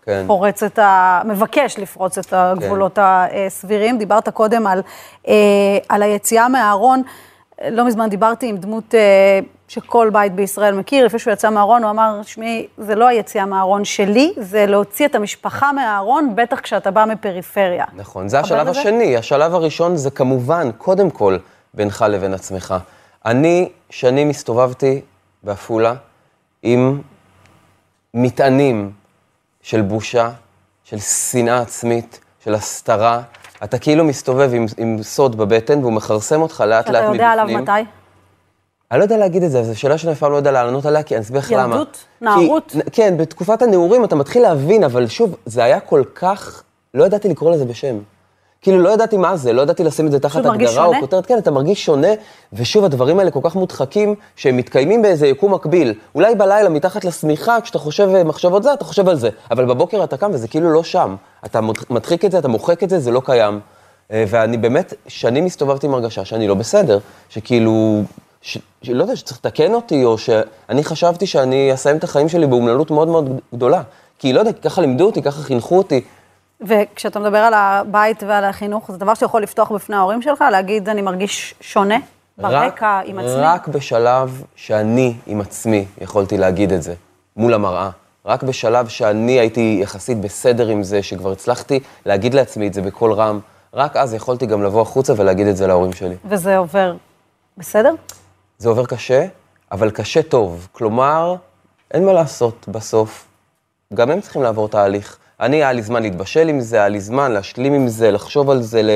כן. 0.04 0.22
שפורץ 0.24 0.62
את 0.62 0.78
ה... 0.78 1.22
מבקש 1.24 1.78
לפרוץ 1.78 2.18
את 2.18 2.32
הגבולות 2.32 2.98
הסבירים. 3.02 3.98
דיברת 3.98 4.28
קודם 4.28 4.66
על, 4.66 4.82
על 5.88 6.02
היציאה 6.02 6.48
מהארון. 6.48 7.02
לא 7.70 7.84
מזמן 7.86 8.08
דיברתי 8.08 8.46
עם 8.48 8.56
דמות 8.56 8.94
שכל 9.68 10.10
בית 10.12 10.34
בישראל 10.34 10.74
מכיר, 10.74 11.06
לפני 11.06 11.18
שהוא 11.18 11.32
יצא 11.32 11.50
מהארון, 11.50 11.82
הוא 11.82 11.90
אמר, 11.90 12.20
שמעי, 12.22 12.66
זה 12.78 12.94
לא 12.94 13.06
היציאה 13.08 13.46
מהארון 13.46 13.84
שלי, 13.84 14.32
זה 14.36 14.66
להוציא 14.66 15.06
את 15.06 15.14
המשפחה 15.14 15.72
מהארון, 15.72 16.32
בטח 16.36 16.60
כשאתה 16.60 16.90
בא 16.90 17.04
מפריפריה. 17.04 17.84
נכון, 17.96 18.28
זה 18.28 18.40
השלב 18.40 18.64
זה- 18.72 18.80
השני. 18.80 19.16
השלב 19.16 19.54
הראשון 19.54 19.96
זה 19.96 20.10
כמובן, 20.10 20.70
קודם 20.78 21.10
כל, 21.10 21.36
בינך 21.74 22.04
לבין 22.08 22.34
עצמך. 22.34 22.74
אני 23.26 23.68
שנים 23.90 24.30
הסתובבתי 24.30 25.00
בעפולה 25.42 25.94
עם 26.62 27.00
מטענים 28.14 28.92
של 29.62 29.82
בושה, 29.82 30.30
של 30.84 30.98
שנאה 30.98 31.60
עצמית, 31.60 32.20
של 32.44 32.54
הסתרה. 32.54 33.22
אתה 33.64 33.78
כאילו 33.78 34.04
מסתובב 34.04 34.50
עם, 34.54 34.66
עם 34.76 35.02
סוד 35.02 35.36
בבטן 35.36 35.78
והוא 35.78 35.92
מכרסם 35.92 36.42
אותך 36.42 36.64
לאט 36.66 36.88
לאט 36.88 36.88
אתה 36.88 36.92
מבפנים. 36.92 37.14
יודע 37.14 37.28
עליו 37.28 37.62
מתי? 37.62 37.90
אני 38.90 38.98
לא 38.98 39.04
יודע 39.04 39.16
להגיד 39.16 39.42
את 39.42 39.50
זה, 39.50 39.62
זו 39.62 39.78
שאלה 39.78 39.98
שאני 39.98 40.12
אף 40.12 40.18
פעם 40.18 40.32
לא 40.32 40.36
יודע 40.36 40.52
לענות 40.52 40.86
עליה, 40.86 41.02
כי 41.02 41.14
אני 41.14 41.22
אסביר 41.22 41.40
לך 41.40 41.52
למה. 41.52 41.74
ילדות? 41.74 42.04
נערות? 42.20 42.72
כי, 42.72 42.90
כן, 42.92 43.16
בתקופת 43.16 43.62
הנעורים 43.62 44.04
אתה 44.04 44.16
מתחיל 44.16 44.42
להבין, 44.42 44.84
אבל 44.84 45.06
שוב, 45.06 45.36
זה 45.46 45.64
היה 45.64 45.80
כל 45.80 46.02
כך, 46.14 46.62
לא 46.94 47.04
ידעתי 47.04 47.28
לקרוא 47.28 47.52
לזה 47.52 47.64
בשם. 47.64 47.98
כאילו, 48.62 48.78
לא 48.78 48.88
ידעתי 48.88 49.16
מה 49.16 49.36
זה, 49.36 49.52
לא 49.52 49.62
ידעתי 49.62 49.84
לשים 49.84 50.06
את 50.06 50.12
זה 50.12 50.18
תחת 50.18 50.46
הגדרה 50.46 50.84
או? 50.84 50.92
כותרת, 51.00 51.26
כן, 51.26 51.38
אתה 51.38 51.50
מרגיש 51.50 51.84
שונה, 51.84 52.08
ושוב, 52.52 52.84
הדברים 52.84 53.18
האלה 53.18 53.30
כל 53.30 53.40
כך 53.42 53.56
מודחקים, 53.56 54.14
שהם 54.36 54.56
מתקיימים 54.56 55.02
באיזה 55.02 55.26
יקום 55.26 55.54
מקביל. 55.54 55.94
אולי 56.14 56.34
בלילה, 56.34 56.68
מתחת 56.68 57.04
לשמיכה, 57.04 57.60
כשאתה 57.60 57.78
חושב 57.78 58.08
אה, 58.14 58.24
מחשבות 58.24 58.62
זה, 58.62 58.72
אתה 58.72 58.84
חושב 58.84 59.08
על 59.08 59.16
זה, 59.16 59.28
אבל 59.50 59.64
בבוקר 59.64 60.04
אתה 60.04 60.16
קם 60.16 60.30
וזה 60.32 60.48
כאילו 60.48 60.72
לא 60.72 60.82
שם. 60.82 61.16
אתה 61.44 61.60
מדחיק 61.90 62.24
את 62.24 62.32
זה, 62.32 62.38
אתה 62.38 62.48
מוחק 62.48 62.82
את 62.82 62.90
זה, 62.90 62.98
זה 62.98 63.10
לא 63.10 63.22
קיים. 63.24 63.60
אה, 64.12 64.24
ואני 64.28 64.56
באמת, 64.56 64.94
שנים 65.08 65.46
הסתובבתי 65.46 65.86
עם 65.86 65.94
הרגשה 65.94 66.24
שאני 66.24 66.48
לא 66.48 66.54
בסדר, 66.54 66.98
שכאילו, 67.28 68.02
ש, 68.42 68.58
שלא 68.82 69.02
יודע, 69.02 69.16
שצריך 69.16 69.38
לתקן 69.44 69.74
אותי, 69.74 70.04
או 70.04 70.18
שאני 70.18 70.84
חשבתי 70.84 71.26
שאני 71.26 71.74
אסיים 71.74 71.96
את 71.96 72.04
החיים 72.04 72.28
שלי 72.28 72.46
באומללות 72.46 72.90
מאוד 72.90 73.08
מאוד 73.08 73.40
גדולה. 73.54 73.82
כי 74.18 74.32
לא 74.32 74.40
יודע, 74.40 74.52
ככה 74.52 74.80
לימדו 74.80 75.06
אותי, 75.06 75.22
ככה 75.22 75.42
חינכו 75.42 75.78
אותי. 75.78 76.00
וכשאתה 76.66 77.18
מדבר 77.18 77.38
על 77.38 77.54
הבית 77.54 78.22
ועל 78.22 78.44
החינוך, 78.44 78.92
זה 78.92 78.98
דבר 78.98 79.14
שיכול 79.14 79.42
לפתוח 79.42 79.72
בפני 79.72 79.96
ההורים 79.96 80.22
שלך, 80.22 80.44
להגיד, 80.52 80.88
אני 80.88 81.02
מרגיש 81.02 81.54
שונה 81.60 81.96
ברקע, 82.38 83.00
עם 83.04 83.18
עצמי? 83.18 83.32
רק 83.42 83.68
בשלב 83.68 84.42
שאני 84.56 85.14
עם 85.26 85.40
עצמי 85.40 85.86
יכולתי 86.00 86.38
להגיד 86.38 86.72
את 86.72 86.82
זה, 86.82 86.94
מול 87.36 87.54
המראה. 87.54 87.90
רק 88.26 88.42
בשלב 88.42 88.88
שאני 88.88 89.32
הייתי 89.32 89.78
יחסית 89.82 90.20
בסדר 90.20 90.68
עם 90.68 90.82
זה, 90.82 91.02
שכבר 91.02 91.32
הצלחתי 91.32 91.80
להגיד 92.06 92.34
לעצמי 92.34 92.66
את 92.66 92.74
זה 92.74 92.82
בקול 92.82 93.12
רם, 93.12 93.40
רק 93.74 93.96
אז 93.96 94.14
יכולתי 94.14 94.46
גם 94.46 94.62
לבוא 94.62 94.82
החוצה 94.82 95.12
ולהגיד 95.16 95.46
את 95.46 95.56
זה 95.56 95.66
להורים 95.66 95.92
שלי. 95.92 96.14
וזה 96.24 96.56
עובר 96.56 96.94
בסדר? 97.56 97.94
זה 98.58 98.68
עובר 98.68 98.86
קשה, 98.86 99.26
אבל 99.72 99.90
קשה 99.90 100.22
טוב. 100.22 100.68
כלומר, 100.72 101.34
אין 101.90 102.06
מה 102.06 102.12
לעשות 102.12 102.68
בסוף. 102.68 103.26
גם 103.94 104.10
הם 104.10 104.20
צריכים 104.20 104.42
לעבור 104.42 104.68
תהליך. 104.68 105.18
אני, 105.40 105.56
היה 105.56 105.72
לי 105.72 105.82
זמן 105.82 106.02
להתבשל 106.02 106.48
עם 106.48 106.60
זה, 106.60 106.76
היה 106.76 106.88
לי 106.88 107.00
זמן 107.00 107.32
להשלים 107.32 107.72
עם 107.72 107.88
זה, 107.88 108.10
לחשוב 108.10 108.50
על 108.50 108.62
זה. 108.62 108.82
ל... 108.82 108.90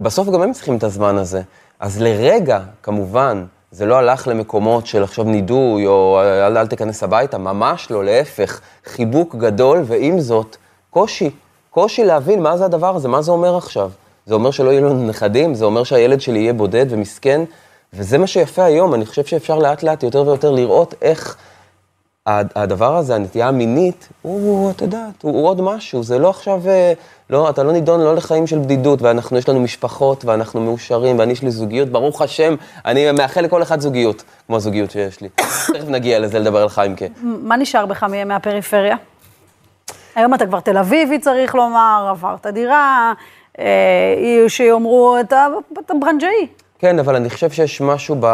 בסוף 0.00 0.28
גם 0.28 0.42
הם 0.42 0.52
צריכים 0.52 0.76
את 0.76 0.84
הזמן 0.84 1.18
הזה. 1.18 1.42
אז 1.80 2.02
לרגע, 2.02 2.60
כמובן, 2.82 3.44
זה 3.70 3.86
לא 3.86 3.96
הלך 3.96 4.28
למקומות 4.28 4.86
של 4.86 5.02
עכשיו 5.02 5.24
נידוי, 5.24 5.86
או 5.86 6.20
אל, 6.20 6.58
אל 6.58 6.66
תיכנס 6.66 7.02
הביתה, 7.02 7.38
ממש 7.38 7.90
לא, 7.90 8.04
להפך. 8.04 8.60
חיבוק 8.84 9.34
גדול, 9.34 9.82
ועם 9.86 10.20
זאת, 10.20 10.56
קושי. 10.90 11.30
קושי 11.70 12.04
להבין 12.04 12.42
מה 12.42 12.56
זה 12.56 12.64
הדבר 12.64 12.96
הזה, 12.96 13.08
מה 13.08 13.22
זה 13.22 13.30
אומר 13.30 13.56
עכשיו. 13.56 13.90
זה 14.26 14.34
אומר 14.34 14.50
שלא 14.50 14.70
יהיו 14.70 14.84
לנו 14.84 15.06
נכדים, 15.06 15.54
זה 15.54 15.64
אומר 15.64 15.84
שהילד 15.84 16.20
שלי 16.20 16.38
יהיה 16.38 16.52
בודד 16.52 16.86
ומסכן, 16.88 17.40
וזה 17.92 18.18
מה 18.18 18.26
שיפה 18.26 18.64
היום, 18.64 18.94
אני 18.94 19.06
חושב 19.06 19.24
שאפשר 19.24 19.58
לאט 19.58 19.82
לאט 19.82 20.02
יותר 20.02 20.26
ויותר 20.26 20.50
לראות 20.50 20.94
איך 21.02 21.36
הדבר 22.26 22.96
הזה, 22.96 23.14
הנטייה 23.14 23.48
המינית, 23.48 24.08
הוא, 24.22 24.70
את 24.70 24.80
יודעת, 24.80 25.22
הוא, 25.22 25.32
הוא 25.32 25.48
עוד 25.48 25.60
משהו, 25.60 26.02
זה 26.02 26.18
לא 26.18 26.30
עכשיו, 26.30 26.68
אה, 26.68 26.92
לא, 27.30 27.50
אתה 27.50 27.62
לא 27.62 27.72
נידון 27.72 28.00
לא 28.00 28.14
לחיים 28.14 28.46
של 28.46 28.58
בדידות, 28.58 29.02
ואנחנו, 29.02 29.36
יש 29.36 29.48
לנו 29.48 29.60
משפחות, 29.60 30.24
ואנחנו 30.24 30.60
מאושרים, 30.60 31.18
ואני 31.18 31.32
יש 31.32 31.42
לי 31.42 31.50
זוגיות, 31.50 31.88
ברוך 31.88 32.22
השם, 32.22 32.54
אני 32.84 33.12
מאחל 33.12 33.40
לכל 33.40 33.62
אחד 33.62 33.80
זוגיות, 33.80 34.24
כמו 34.46 34.56
הזוגיות 34.56 34.90
שיש 34.90 35.20
לי. 35.20 35.28
תכף 35.74 35.88
נגיע 35.88 36.18
לזה, 36.18 36.38
לדבר 36.38 36.62
על 36.62 36.68
חיימקה. 36.68 37.04
מה 37.22 37.56
נשאר 37.56 37.86
בך 37.86 38.02
מהפריפריה? 38.26 38.96
היום 40.14 40.34
אתה 40.34 40.46
כבר 40.46 40.60
תל 40.60 40.78
אביבי, 40.78 41.18
צריך 41.18 41.54
לומר, 41.54 42.06
עברת 42.10 42.46
דירה, 42.46 43.12
אה, 43.58 44.44
שיאמרו, 44.48 45.16
אתה, 45.20 45.46
אתה 45.78 45.94
ברנג'אי. 46.00 46.46
כן, 46.78 46.98
אבל 46.98 47.16
אני 47.16 47.30
חושב 47.30 47.50
שיש 47.50 47.80
משהו, 47.80 48.16
ב... 48.20 48.26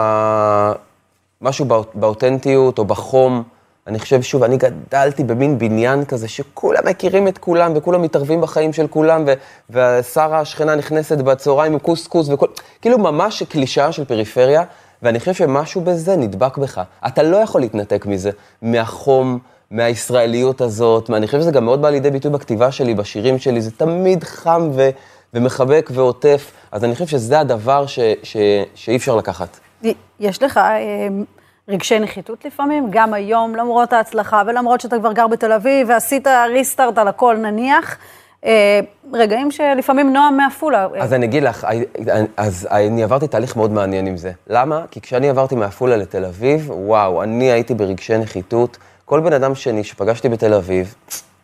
משהו 1.43 1.65
בא... 1.65 1.81
באותנטיות 1.95 2.79
או 2.79 2.85
בחום. 2.85 3.43
אני 3.87 3.99
חושב, 3.99 4.23
שוב, 4.23 4.43
אני 4.43 4.57
גדלתי 4.57 5.25
במין 5.25 5.59
בניין 5.59 6.05
כזה 6.05 6.29
שכולם 6.29 6.81
מכירים 6.87 7.29
את 7.29 7.39
כולם 7.39 7.73
וכולם 7.77 8.03
מתערבים 8.03 8.41
בחיים 8.41 8.73
של 8.73 8.87
כולם. 8.87 9.25
ושרה 9.71 10.41
השכנה 10.41 10.75
נכנסת 10.75 11.19
בצהריים 11.19 11.73
עם 11.73 11.79
קוסקוס 11.79 12.29
וכל... 12.29 12.47
כאילו 12.81 12.99
ממש 12.99 13.43
קלישאה 13.43 13.93
של 13.93 14.05
פריפריה, 14.05 14.63
ואני 15.03 15.19
חושב 15.19 15.35
שמשהו 15.35 15.81
בזה 15.81 16.17
נדבק 16.17 16.59
בך. 16.59 16.81
אתה 17.07 17.23
לא 17.23 17.37
יכול 17.37 17.61
להתנתק 17.61 18.07
מזה, 18.07 18.31
מהחום, 18.63 19.39
מהישראליות 19.71 20.61
הזאת, 20.61 21.11
אני 21.11 21.27
חושב 21.27 21.41
שזה 21.41 21.51
גם 21.51 21.65
מאוד 21.65 21.83
בא 21.83 21.91
לידי 21.91 22.11
ביטוי 22.11 22.31
בכתיבה 22.31 22.73
שלי, 22.73 22.95
בשירים 22.95 23.39
שלי, 23.39 23.61
זה 23.61 23.71
תמיד 23.71 24.25
חם 24.25 24.71
ו... 24.75 24.91
ומחבק 25.35 25.91
ועוטף, 25.95 26.53
אז 26.73 26.85
אני 26.85 26.93
חושב 26.93 27.07
שזה 27.07 27.41
הדבר 27.41 27.87
ש... 27.87 27.99
ש... 28.23 28.37
שאי 28.75 28.97
אפשר 28.97 29.17
לקחת. 29.17 29.59
יש 30.21 30.43
לך 30.43 30.59
אה, 30.59 31.09
רגשי 31.69 31.99
נחיתות 31.99 32.45
לפעמים, 32.45 32.87
גם 32.91 33.15
היום, 33.15 33.57
למרות 33.57 33.93
ההצלחה 33.93 34.43
ולמרות 34.47 34.81
שאתה 34.81 34.99
כבר 34.99 35.13
גר 35.13 35.27
בתל 35.27 35.53
אביב 35.53 35.89
ועשית 35.91 36.27
ריסטארט 36.51 36.99
על 36.99 37.09
הכל 37.09 37.37
נניח, 37.37 37.97
אה, 38.45 38.81
רגעים 39.13 39.51
שלפעמים 39.51 40.13
נועם 40.13 40.37
מעפולה. 40.37 40.87
אז 41.01 41.13
אני 41.13 41.27
אגיד 41.27 41.43
לך, 41.43 41.67
אז 42.37 42.69
אני 42.71 43.03
עברתי 43.03 43.29
תהליך 43.29 43.57
מאוד 43.57 43.73
מעניין 43.73 44.07
עם 44.07 44.17
זה. 44.17 44.33
למה? 44.47 44.83
כי 44.91 45.01
כשאני 45.01 45.29
עברתי 45.29 45.55
מעפולה 45.55 45.97
לתל 45.97 46.25
אביב, 46.25 46.71
וואו, 46.71 47.23
אני 47.23 47.53
הייתי 47.53 47.75
ברגשי 47.75 48.19
נחיתות. 48.19 48.79
כל 49.05 49.21
בן 49.21 49.33
אדם 49.33 49.55
שני 49.55 49.85
שפגשתי 49.85 50.29
בתל 50.29 50.55
אביב, 50.55 50.95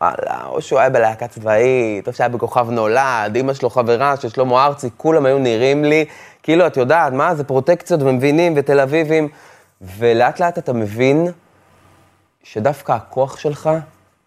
וואלה, 0.01 0.45
או 0.47 0.63
שהוא 0.63 0.79
היה 0.79 0.91
בלהקה 0.91 1.29
צבאית, 1.29 2.09
או 2.09 2.13
שהיה 2.13 2.29
בכוכב 2.29 2.71
נולד, 2.71 3.37
אמא 3.37 3.55
שלו 3.55 3.71
חברה 3.71 4.17
של 4.17 4.29
שלמה 4.29 4.67
ארצי, 4.67 4.89
כולם 4.97 5.27
היו 5.27 5.39
נראים 5.39 5.85
לי, 5.85 6.05
כאילו, 6.43 6.67
את 6.67 6.77
יודעת, 6.77 7.13
מה 7.13 7.35
זה 7.35 7.45
פרוטקציות 7.45 8.03
ומבינים 8.03 8.53
ותל 8.57 8.81
אביבים, 8.81 9.29
ולאט 9.83 10.41
לאט 10.41 10.59
אתה 10.59 10.73
מבין 10.73 11.29
שדווקא 12.43 12.93
הכוח 12.93 13.37
שלך 13.37 13.71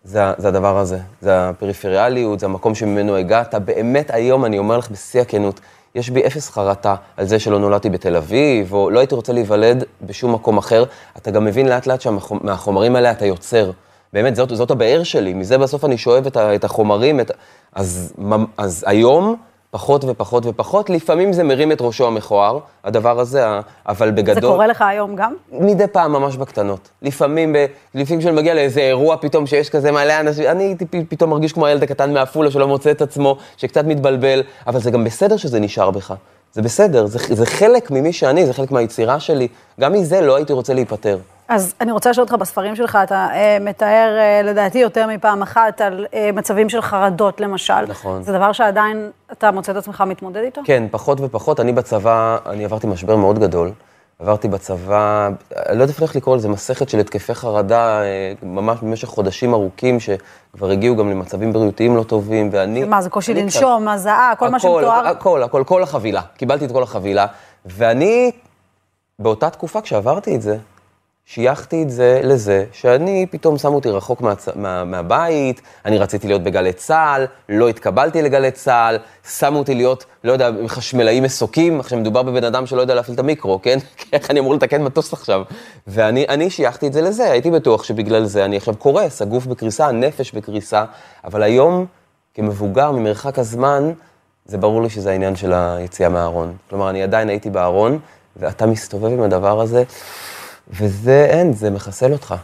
זה, 0.04 0.20
זה 0.38 0.48
הדבר 0.48 0.78
הזה, 0.78 1.00
זה 1.22 1.50
הפריפריאליות, 1.50 2.40
זה 2.40 2.46
המקום 2.46 2.76
שממנו 2.76 3.16
הגעת. 3.16 3.56
באמת 3.56 4.10
היום, 4.14 4.46
אני 4.46 4.58
אומר 4.58 4.78
לך 4.78 4.92
בשיא 4.92 5.22
הכנות, 5.22 5.60
יש 5.96 6.10
בי 6.10 6.28
אפס 6.28 6.50
חרטה 6.50 6.96
על 7.18 7.26
זה 7.26 7.40
שלא 7.40 7.60
נולדתי 7.60 7.90
בתל 7.90 8.16
אביב, 8.16 8.74
או 8.74 8.90
לא 8.90 9.00
הייתי 9.00 9.16
רוצה 9.16 9.34
להיוולד 9.34 9.84
בשום 10.02 10.34
מקום 10.34 10.58
אחר. 10.58 10.84
אתה 11.18 11.32
גם 11.32 11.46
מבין 11.46 11.68
לאט 11.68 11.88
לאט 11.88 12.02
שמהחומרים 12.02 12.96
האלה 12.96 13.12
אתה 13.12 13.26
יוצר. 13.26 13.72
באמת, 14.14 14.36
זאת, 14.36 14.56
זאת 14.56 14.72
הבאר 14.72 15.04
שלי, 15.04 15.34
מזה 15.34 15.58
בסוף 15.58 15.86
אני 15.86 15.98
שואב 15.98 16.26
את, 16.26 16.38
ה, 16.38 16.56
את 16.56 16.64
החומרים. 16.64 17.20
את, 17.20 17.32
אז, 17.76 18.14
אז 18.58 18.84
היום, 18.88 19.36
פחות 19.72 20.04
ופחות 20.06 20.46
ופחות, 20.46 20.90
לפעמים 20.90 21.34
זה 21.34 21.44
מרים 21.44 21.72
את 21.72 21.78
ראשו 21.82 22.08
המכוער, 22.08 22.60
הדבר 22.84 23.20
הזה, 23.20 23.46
אבל 23.88 24.12
בגדול... 24.12 24.36
זה 24.36 24.42
קורה 24.42 24.68
לך 24.68 24.82
היום 24.82 25.16
גם? 25.16 25.34
מדי 25.52 25.88
פעם, 25.88 26.12
ממש 26.12 26.38
בקטנות. 26.38 26.90
לפעמים, 27.02 27.54
ב, 27.54 27.66
לפעמים 27.96 28.20
כשאני 28.20 28.36
מגיע 28.36 28.54
לאיזה 28.54 28.82
אירוע 28.82 29.18
פתאום 29.18 29.48
שיש 29.48 29.70
כזה 29.70 29.92
מלא 29.92 30.20
אנשים, 30.20 30.46
אני 30.50 30.64
הייתי 30.64 30.86
פתאום 31.10 31.30
מרגיש 31.30 31.54
כמו 31.54 31.66
הילד 31.66 31.84
הקטן 31.84 32.14
מעפולה 32.14 32.52
שלא 32.52 32.68
מוצא 32.68 32.92
את 32.92 33.02
עצמו, 33.02 33.38
שקצת 33.58 33.86
מתבלבל, 33.86 34.44
אבל 34.68 34.80
זה 34.80 34.92
גם 34.92 35.04
בסדר 35.04 35.38
שזה 35.38 35.60
נשאר 35.60 35.92
בך. 35.92 36.14
זה 36.54 36.62
בסדר, 36.62 37.06
זה, 37.06 37.20
זה 37.36 37.46
חלק 37.46 37.92
ממי 37.92 38.14
שאני, 38.14 38.46
זה 38.46 38.54
חלק 38.54 38.72
מהיצירה 38.72 39.20
שלי. 39.20 39.48
גם 39.80 39.94
מזה 39.94 40.22
לא 40.22 40.36
הייתי 40.36 40.54
רוצה 40.54 40.74
להיפטר. 40.74 41.18
אז 41.48 41.74
אני 41.82 41.92
רוצה 41.92 42.10
לשאול 42.10 42.24
אותך, 42.24 42.34
בספרים 42.34 42.76
שלך 42.76 42.98
אתה 43.04 43.28
אה, 43.34 43.58
מתאר, 43.62 44.18
אה, 44.20 44.42
לדעתי, 44.44 44.80
יותר 44.80 45.08
מפעם 45.08 45.42
אחת 45.42 45.82
על 45.82 46.06
אה, 46.14 46.30
מצבים 46.34 46.70
של 46.70 46.82
חרדות, 46.82 47.42
למשל. 47.42 47.86
נכון. 47.88 48.24
זה 48.24 48.32
דבר 48.32 48.52
שעדיין 48.52 49.12
אתה 49.32 49.52
מוצא 49.52 49.72
את 49.72 49.78
עצמך 49.78 50.04
מתמודד 50.08 50.42
איתו? 50.42 50.62
כן, 50.66 50.84
פחות 50.92 51.22
ופחות. 51.22 51.60
אני 51.60 51.74
בצבא, 51.74 52.38
אני 52.46 52.66
עברתי 52.66 52.88
משבר 52.88 53.16
מאוד 53.16 53.40
גדול. 53.40 53.72
עברתי 54.22 54.48
בצבא, 54.48 55.30
לא 55.70 55.82
יודע 55.82 55.94
איך 56.02 56.16
לקרוא 56.16 56.38
לזה, 56.38 56.50
מסכת 56.50 56.90
של 56.90 57.00
התקפי 57.00 57.34
חרדה, 57.34 58.02
אה, 58.02 58.34
ממש 58.44 58.80
במשך 58.82 59.08
חודשים 59.08 59.54
ארוכים, 59.54 60.00
שכבר 60.00 60.70
הגיעו 60.70 60.96
גם 60.96 61.10
למצבים 61.10 61.54
בריאותיים 61.54 61.96
לא 61.96 62.04
טובים, 62.04 62.50
ואני... 62.52 62.84
מה, 62.84 63.02
זה 63.02 63.10
קושי 63.10 63.34
לנשום, 63.34 63.88
הזעה, 63.88 64.34
כל 64.38 64.50
מה 64.50 64.60
שמתואר? 64.60 65.08
הכל, 65.08 65.44
הכל, 65.44 65.64
כל 65.66 65.84
החבילה. 65.84 66.22
קיבלתי 66.38 66.66
את 66.66 66.72
כל 66.72 66.84
החבילה, 66.84 67.26
ואני, 67.66 68.32
באותה 69.20 69.50
תקופה, 69.50 69.82
כשעברתי 69.82 70.36
את 70.36 70.42
זה, 70.42 70.58
שייכתי 71.26 71.84
את 71.84 71.90
זה 71.90 72.22
לזה 72.24 72.66
שאני, 72.72 73.26
פתאום 73.32 73.58
שמו 73.58 73.76
אותי 73.76 73.90
רחוק 73.90 74.22
מה, 74.22 74.34
מה, 74.56 74.84
מהבית, 74.84 75.62
אני 75.86 75.98
רציתי 75.98 76.28
להיות 76.28 76.44
בגלי 76.44 76.74
צה"ל, 76.74 77.26
לא 77.50 77.70
התקבלתי 77.70 78.22
לגלי 78.22 78.52
צה"ל, 78.52 78.98
שמו 79.38 79.60
אותי 79.60 79.76
להיות, 79.76 80.06
לא 80.24 80.32
יודע, 80.32 80.50
חשמלאי 80.68 81.20
מסוקים, 81.20 81.80
עכשיו 81.80 82.00
מדובר 82.00 82.24
בבן 82.24 82.44
אדם 82.44 82.66
שלא 82.66 82.82
יודע 82.82 82.96
להפעיל 82.96 83.16
את 83.16 83.20
המיקרו, 83.20 83.62
כן? 83.62 83.80
איך 84.14 84.32
אני 84.32 84.40
אמור 84.40 84.54
לתקן 84.54 84.84
מטוס 84.84 85.14
עכשיו? 85.14 85.42
ואני 85.88 86.50
שייכתי 86.50 86.88
את 86.88 86.94
זה 86.94 87.02
לזה, 87.02 87.32
הייתי 87.32 87.52
בטוח 87.52 87.84
שבגלל 87.84 88.26
זה 88.26 88.46
אני 88.46 88.58
עכשיו 88.58 88.76
קורס, 88.76 89.22
הגוף 89.22 89.46
בקריסה, 89.46 89.88
הנפש 89.88 90.32
בקריסה, 90.32 90.86
אבל 91.24 91.44
היום, 91.44 91.86
כמבוגר, 92.34 92.92
ממרחק 92.92 93.40
הזמן, 93.40 93.92
זה 94.46 94.58
ברור 94.58 94.82
לי 94.82 94.90
שזה 94.90 95.12
העניין 95.12 95.36
של 95.36 95.54
היציאה 95.54 96.10
מהארון. 96.10 96.54
כלומר, 96.70 96.90
אני 96.90 97.04
עדיין 97.04 97.30
הייתי 97.30 97.50
בארון, 97.50 98.00
ואתה 98.38 98.66
מסתובב 98.66 99.12
עם 99.14 99.22
הדבר 99.22 99.62
הזה. 99.62 99.84
וזה 100.70 101.26
אין, 101.30 101.54
זה 101.54 101.70
מחסל 101.70 102.12
אותך. 102.14 102.36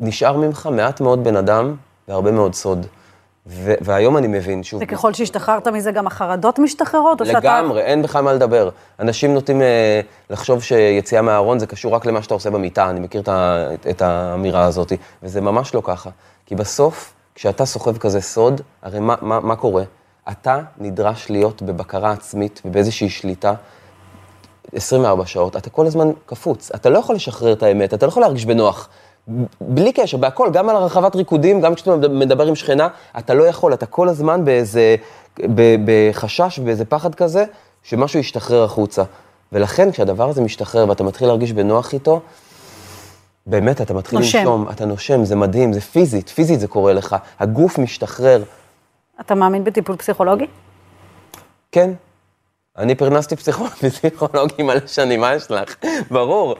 נשאר 0.00 0.36
ממך 0.36 0.68
מעט 0.72 1.00
מאוד 1.00 1.24
בן 1.24 1.36
אדם 1.36 1.74
והרבה 2.08 2.30
מאוד 2.30 2.54
סוד. 2.54 2.86
ו- 3.46 3.74
והיום 3.80 4.16
אני 4.16 4.26
מבין, 4.26 4.62
שוב... 4.62 4.82
וככל 4.84 5.12
שהשתחררת 5.12 5.68
מזה, 5.68 5.92
גם 5.92 6.06
החרדות 6.06 6.58
משתחררות? 6.58 7.20
או 7.20 7.26
שאתה... 7.26 7.38
לגמרי, 7.38 7.82
אין 7.82 8.02
בכלל 8.02 8.24
מה 8.24 8.32
לדבר. 8.32 8.68
אנשים 9.00 9.34
נוטים 9.34 9.62
אה, 9.62 10.00
לחשוב 10.30 10.62
שיציאה 10.62 11.22
מהארון 11.22 11.58
זה 11.58 11.66
קשור 11.66 11.94
רק 11.94 12.06
למה 12.06 12.22
שאתה 12.22 12.34
עושה 12.34 12.50
במיטה, 12.50 12.90
אני 12.90 13.00
מכיר 13.00 13.20
את, 13.20 13.28
ה- 13.28 13.66
את 13.90 14.02
האמירה 14.02 14.64
הזאת, 14.64 14.92
וזה 15.22 15.40
ממש 15.40 15.74
לא 15.74 15.82
ככה. 15.84 16.10
כי 16.46 16.54
בסוף, 16.54 17.12
כשאתה 17.34 17.66
סוחב 17.66 17.98
כזה 17.98 18.20
סוד, 18.20 18.60
הרי 18.82 19.00
מה, 19.00 19.14
מה, 19.20 19.40
מה 19.40 19.56
קורה? 19.56 19.82
אתה 20.30 20.60
נדרש 20.78 21.30
להיות 21.30 21.62
בבקרה 21.62 22.10
עצמית 22.12 22.62
ובאיזושהי 22.64 23.08
שליטה 23.08 23.54
24 24.72 25.26
שעות, 25.26 25.56
אתה 25.56 25.70
כל 25.70 25.86
הזמן 25.86 26.10
קפוץ, 26.26 26.70
אתה 26.74 26.90
לא 26.90 26.98
יכול 26.98 27.14
לשחרר 27.16 27.52
את 27.52 27.62
האמת, 27.62 27.94
אתה 27.94 28.06
לא 28.06 28.10
יכול 28.10 28.22
להרגיש 28.22 28.44
בנוח. 28.44 28.88
בלי 29.60 29.92
קשר, 29.92 30.16
בהכל, 30.16 30.50
גם 30.52 30.68
על 30.68 30.76
הרחבת 30.76 31.16
ריקודים, 31.16 31.60
גם 31.60 31.74
כשאתה 31.74 31.96
מדבר 31.96 32.46
עם 32.46 32.54
שכנה, 32.54 32.88
אתה 33.18 33.34
לא 33.34 33.44
יכול, 33.44 33.74
אתה 33.74 33.86
כל 33.86 34.08
הזמן 34.08 34.44
באיזה, 34.44 34.96
ב- 35.40 35.76
בחשש, 35.84 36.58
באיזה 36.58 36.84
פחד 36.84 37.14
כזה, 37.14 37.44
שמשהו 37.82 38.18
ישתחרר 38.20 38.64
החוצה. 38.64 39.02
ולכן, 39.52 39.90
כשהדבר 39.92 40.28
הזה 40.28 40.40
משתחרר 40.40 40.88
ואתה 40.88 41.04
מתחיל 41.04 41.28
להרגיש 41.28 41.52
בנוח 41.52 41.92
איתו, 41.92 42.20
באמת, 43.46 43.80
אתה 43.80 43.94
מתחיל 43.94 44.18
נושם. 44.18 44.38
לנשום, 44.38 44.68
אתה 44.70 44.84
נושם, 44.84 45.24
זה 45.24 45.36
מדהים, 45.36 45.72
זה 45.72 45.80
פיזית, 45.80 46.28
פיזית 46.28 46.60
זה 46.60 46.68
קורה 46.68 46.92
לך, 46.92 47.16
הגוף 47.40 47.78
משתחרר. 47.78 48.42
אתה 49.20 49.34
מאמין 49.34 49.64
בטיפול 49.64 49.96
פסיכולוגי? 49.96 50.46
כן, 51.72 51.90
אני 52.78 52.94
פרנסתי 52.94 53.36
פסיכולוג- 53.36 53.72
פסיכולוגים 53.88 54.66
מלא 54.66 54.80
שנים, 54.86 55.20
מה 55.20 55.34
יש 55.34 55.50
לך? 55.50 55.74
ברור. 56.10 56.54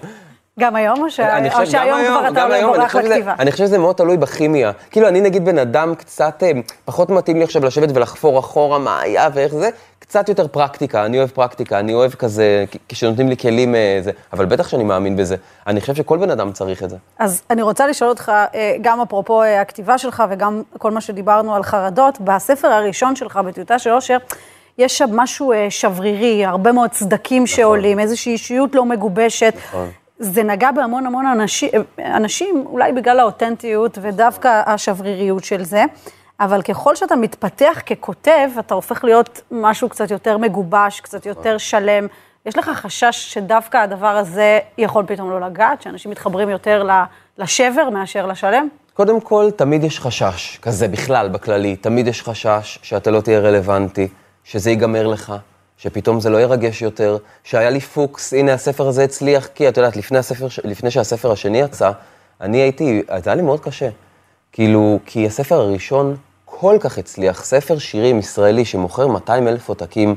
גם 0.60 0.76
היום, 0.76 0.98
או, 0.98 1.04
או 1.04 1.10
חושב, 1.10 1.22
גם 1.22 1.66
שהיום 1.66 1.98
היום, 1.98 2.18
כבר 2.18 2.28
אתה 2.32 2.54
היום, 2.54 2.72
בורח 2.76 2.86
חושב 2.92 2.98
שזה- 3.04 3.08
לכתיבה? 3.08 3.34
אני 3.38 3.52
חושב 3.52 3.64
שזה 3.64 3.78
מאוד 3.78 3.96
תלוי 3.96 4.16
בכימיה. 4.16 4.72
כאילו, 4.90 5.08
אני 5.08 5.20
נגיד 5.20 5.44
בן 5.44 5.58
אדם 5.58 5.94
קצת, 5.94 6.42
אה, 6.42 6.50
פחות 6.84 7.10
מתאים 7.10 7.36
לי 7.36 7.44
עכשיו 7.44 7.64
לשבת 7.64 7.88
ולחפור 7.94 8.38
אחורה 8.38 8.78
מה 8.78 9.00
היה 9.00 9.28
ואיך 9.34 9.54
זה, 9.54 9.68
קצת 9.98 10.28
יותר 10.28 10.46
פרקטיקה, 10.48 11.04
אני 11.04 11.18
אוהב 11.18 11.28
פרקטיקה, 11.30 11.78
אני 11.78 11.94
אוהב 11.94 12.12
כזה, 12.12 12.64
כשנותנים 12.88 13.28
לי 13.28 13.36
כלים 13.36 13.74
אה, 13.74 13.98
זה, 14.02 14.10
אבל 14.32 14.44
בטח 14.46 14.68
שאני 14.68 14.84
מאמין 14.84 15.16
בזה. 15.16 15.36
אני 15.66 15.80
חושב 15.80 15.94
שכל 15.94 16.18
בן 16.18 16.30
אדם 16.30 16.52
צריך 16.52 16.82
את 16.82 16.90
זה. 16.90 16.96
אז 17.18 17.42
אני 17.50 17.62
רוצה 17.62 17.86
לשאול 17.86 18.10
אותך, 18.10 18.32
אה, 18.54 18.76
גם 18.82 19.00
אפרופו 19.00 19.42
הכתיבה 19.42 19.98
שלך 19.98 20.22
וגם 20.30 20.62
כל 20.78 20.90
מה 20.90 21.00
שדיברנו 21.00 21.54
על 21.54 21.62
חרדות, 21.62 22.20
בספר 22.20 22.68
הראשון 22.68 23.16
שלך, 23.16 23.36
בטיוטה 23.36 23.78
של 23.78 23.90
אושר, 23.90 24.16
יש 24.78 24.98
שם 24.98 25.16
משהו 25.16 25.52
אה, 25.52 25.66
שברירי, 25.70 26.44
הרבה 26.44 26.72
מאוד 26.72 26.92
סדקים 26.92 27.46
שעולים, 27.46 27.98
איזושהי 27.98 28.32
אישיות 28.32 28.74
לא 28.74 28.84
מגובשת. 28.84 29.54
נכון. 29.68 29.90
זה 30.18 30.42
נגע 30.42 30.70
בהמון 30.70 31.06
המון 31.06 31.26
אנשים, 31.26 31.68
אנשים, 31.98 32.64
אולי 32.66 32.92
בגלל 32.92 33.20
האותנטיות 33.20 33.98
ודווקא 34.02 34.62
השבריריות 34.66 35.44
של 35.44 35.64
זה, 35.64 35.84
אבל 36.40 36.62
ככל 36.62 36.96
שאתה 36.96 37.16
מתפתח 37.16 37.80
ככותב, 37.86 38.48
אתה 38.58 38.74
הופך 38.74 39.04
להיות 39.04 39.40
משהו 39.50 39.88
קצת 39.88 40.10
יותר 40.10 40.38
מגובש, 40.38 41.00
קצת 41.00 41.26
יותר 41.26 41.58
שלם. 41.58 42.06
יש 42.46 42.58
לך 42.58 42.68
חשש 42.68 43.34
שדווקא 43.34 43.76
הדבר 43.76 44.16
הזה 44.16 44.58
יכול 44.78 45.04
פתאום 45.06 45.30
לא 45.30 45.40
לגעת, 45.40 45.82
שאנשים 45.82 46.10
מתחברים 46.10 46.48
יותר 46.48 46.88
לשבר 47.38 47.90
מאשר 47.90 48.26
לשלם? 48.26 48.68
קודם 48.94 49.20
כל, 49.20 49.50
תמיד 49.56 49.84
יש 49.84 50.00
חשש, 50.00 50.58
כזה 50.62 50.88
בכלל, 50.88 51.28
בכללי, 51.28 51.76
תמיד 51.76 52.06
יש 52.06 52.22
חשש 52.22 52.78
שאתה 52.82 53.10
לא 53.10 53.20
תהיה 53.20 53.38
רלוונטי, 53.40 54.08
שזה 54.44 54.70
ייגמר 54.70 55.06
לך, 55.06 55.34
שפתאום 55.76 56.20
זה 56.20 56.30
לא 56.30 56.40
ירגש 56.40 56.82
יותר, 56.82 57.16
שהיה 57.44 57.70
לי 57.70 57.80
פוקס, 57.80 58.34
הנה 58.34 58.52
הספר 58.52 58.86
הזה 58.86 59.04
הצליח, 59.04 59.46
כי 59.54 59.68
את 59.68 59.76
יודעת, 59.76 59.96
לפני, 59.96 60.18
הספר, 60.18 60.46
לפני 60.64 60.90
שהספר 60.90 61.32
השני 61.32 61.60
יצא, 61.60 61.90
אני 62.40 62.58
הייתי, 62.58 63.02
זה 63.24 63.30
היה 63.30 63.34
לי 63.34 63.42
מאוד 63.42 63.60
קשה. 63.60 63.88
כאילו, 64.52 64.98
כי 65.06 65.26
הספר 65.26 65.54
הראשון 65.54 66.16
כל 66.44 66.76
כך 66.80 66.98
הצליח, 66.98 67.44
ספר 67.44 67.78
שירים 67.78 68.18
ישראלי 68.18 68.64
שמוכר 68.64 69.06
200 69.06 69.48
אלף 69.48 69.68
עותקים, 69.68 70.14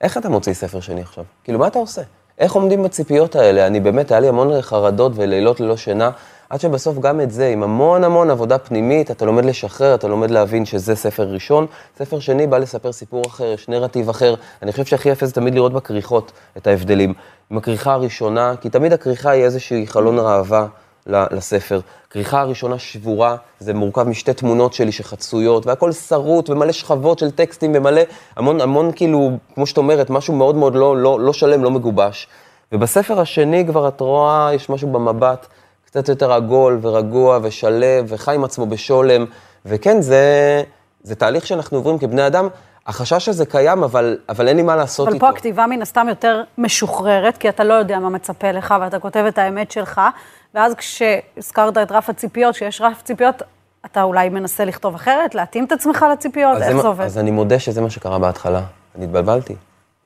איך 0.00 0.18
אתה 0.18 0.28
מוציא 0.28 0.54
ספר 0.54 0.80
שני 0.80 1.00
עכשיו? 1.00 1.24
כאילו, 1.44 1.58
מה 1.58 1.66
אתה 1.66 1.78
עושה? 1.78 2.02
איך 2.38 2.52
עומדים 2.52 2.82
בציפיות 2.82 3.36
האלה? 3.36 3.66
אני 3.66 3.80
באמת, 3.80 4.10
היה 4.10 4.20
לי 4.20 4.28
המון 4.28 4.62
חרדות 4.62 5.12
ולילות 5.14 5.60
ללא 5.60 5.76
שינה, 5.76 6.10
עד 6.50 6.60
שבסוף 6.60 6.98
גם 6.98 7.20
את 7.20 7.30
זה, 7.30 7.48
עם 7.48 7.62
המון 7.62 8.04
המון 8.04 8.30
עבודה 8.30 8.58
פנימית, 8.58 9.10
אתה 9.10 9.24
לומד 9.24 9.44
לשחרר, 9.44 9.94
אתה 9.94 10.08
לומד 10.08 10.30
להבין 10.30 10.64
שזה 10.64 10.96
ספר 10.96 11.22
ראשון. 11.22 11.66
ספר 11.98 12.18
שני 12.18 12.46
בא 12.46 12.58
לספר 12.58 12.92
סיפור 12.92 13.22
אחר, 13.26 13.44
יש 13.44 13.68
נרטיב 13.68 14.08
אחר. 14.08 14.34
אני 14.62 14.72
חושב 14.72 14.84
שהכי 14.84 15.08
יפה 15.08 15.26
זה 15.26 15.32
תמיד 15.32 15.54
לראות 15.54 15.72
בכריכות 15.72 16.32
את 16.56 16.66
ההבדלים. 16.66 17.14
עם 17.50 17.58
הכריכה 17.58 17.92
הראשונה, 17.92 18.54
כי 18.60 18.70
תמיד 18.70 18.92
הכריכה 18.92 19.30
היא 19.30 19.44
איזושהי 19.44 19.86
חלון 19.86 20.18
ראווה 20.18 20.66
לספר. 21.06 21.80
הכריכה 22.08 22.40
הראשונה 22.40 22.78
שבורה, 22.78 23.36
זה 23.60 23.74
מורכב 23.74 24.02
משתי 24.02 24.32
תמונות 24.32 24.72
שלי 24.72 24.92
שחצויות, 24.92 25.66
והכל 25.66 25.92
שרוט 25.92 26.50
ומלא 26.50 26.72
שכבות 26.72 27.18
של 27.18 27.30
טקסטים 27.30 27.72
ומלא, 27.74 28.00
המון, 28.36 28.60
המון 28.60 28.90
כאילו, 28.94 29.30
כמו 29.54 29.66
שאת 29.66 29.78
אומרת, 29.78 30.10
משהו 30.10 30.34
מאוד 30.34 30.56
מאוד 30.56 30.74
לא, 30.74 30.96
לא, 30.96 31.20
לא 31.20 31.32
שלם, 31.32 31.64
לא 31.64 31.70
מגובש. 31.70 32.28
ובספר 32.72 33.20
השני 33.20 33.64
כבר 33.66 33.88
את 33.88 34.00
רואה, 34.00 34.50
יש 34.54 34.70
משהו 34.70 34.92
במבט 34.92 35.46
קצת 35.86 36.08
יותר 36.08 36.32
עגול 36.32 36.78
ורגוע 36.82 37.38
ושלב 37.42 38.04
וחי 38.08 38.34
עם 38.34 38.44
עצמו 38.44 38.66
בשולם, 38.66 39.24
וכן, 39.66 40.00
זה, 40.00 40.62
זה 41.02 41.14
תהליך 41.14 41.46
שאנחנו 41.46 41.78
עוברים 41.78 41.98
כבני 41.98 42.26
אדם. 42.26 42.48
החשש 42.86 43.28
הזה 43.28 43.46
קיים, 43.46 43.82
אבל, 43.82 44.18
אבל 44.28 44.48
אין 44.48 44.56
לי 44.56 44.62
מה 44.62 44.76
לעשות 44.76 45.06
אבל 45.08 45.14
איתו. 45.14 45.26
פה 45.26 45.32
הכתיבה 45.32 45.66
מן 45.66 45.82
הסתם 45.82 46.06
יותר 46.08 46.42
משוחררת, 46.58 47.36
כי 47.36 47.48
אתה 47.48 47.64
לא 47.64 47.74
יודע 47.74 47.98
מה 47.98 48.08
מצפה 48.08 48.52
לך 48.52 48.74
ואתה 48.80 48.98
כותב 48.98 49.24
את 49.28 49.38
האמת 49.38 49.70
שלך, 49.70 50.00
ואז 50.54 50.74
כשהזכרת 50.74 51.78
את 51.78 51.92
רף 51.92 52.10
הציפיות, 52.10 52.54
כשיש 52.54 52.80
רף 52.80 53.02
ציפיות, 53.02 53.42
אתה 53.86 54.02
אולי 54.02 54.28
מנסה 54.28 54.64
לכתוב 54.64 54.94
אחרת, 54.94 55.34
להתאים 55.34 55.64
את 55.64 55.72
עצמך 55.72 56.06
לציפיות, 56.12 56.62
איך 56.62 56.76
זה 56.76 56.86
עובד? 56.86 57.04
אז 57.04 57.18
אני 57.18 57.30
מודה 57.30 57.58
שזה 57.58 57.80
מה 57.80 57.90
שקרה 57.90 58.18
בהתחלה. 58.18 58.62
אני 58.96 59.04
התבלבלתי. 59.04 59.56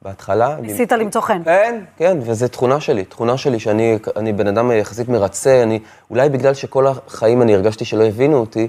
בהתחלה... 0.05 0.57
ניסית 0.61 0.93
למצוא 0.93 1.21
חן. 1.21 1.43
כן, 1.45 1.81
כן, 1.97 2.19
וזו 2.21 2.49
תכונה 2.49 2.81
שלי, 2.81 3.05
תכונה 3.05 3.37
שלי 3.37 3.59
שאני 3.59 3.99
אני 4.17 4.33
בן 4.33 4.47
אדם 4.47 4.73
יחסית 4.73 5.09
מרצה, 5.09 5.63
אני, 5.63 5.79
אולי 6.11 6.29
בגלל 6.29 6.55
שכל 6.55 6.87
החיים 6.87 7.43
אני 7.43 7.55
הרגשתי 7.55 7.85
שלא 7.85 8.05
הבינו 8.05 8.37
אותי, 8.37 8.69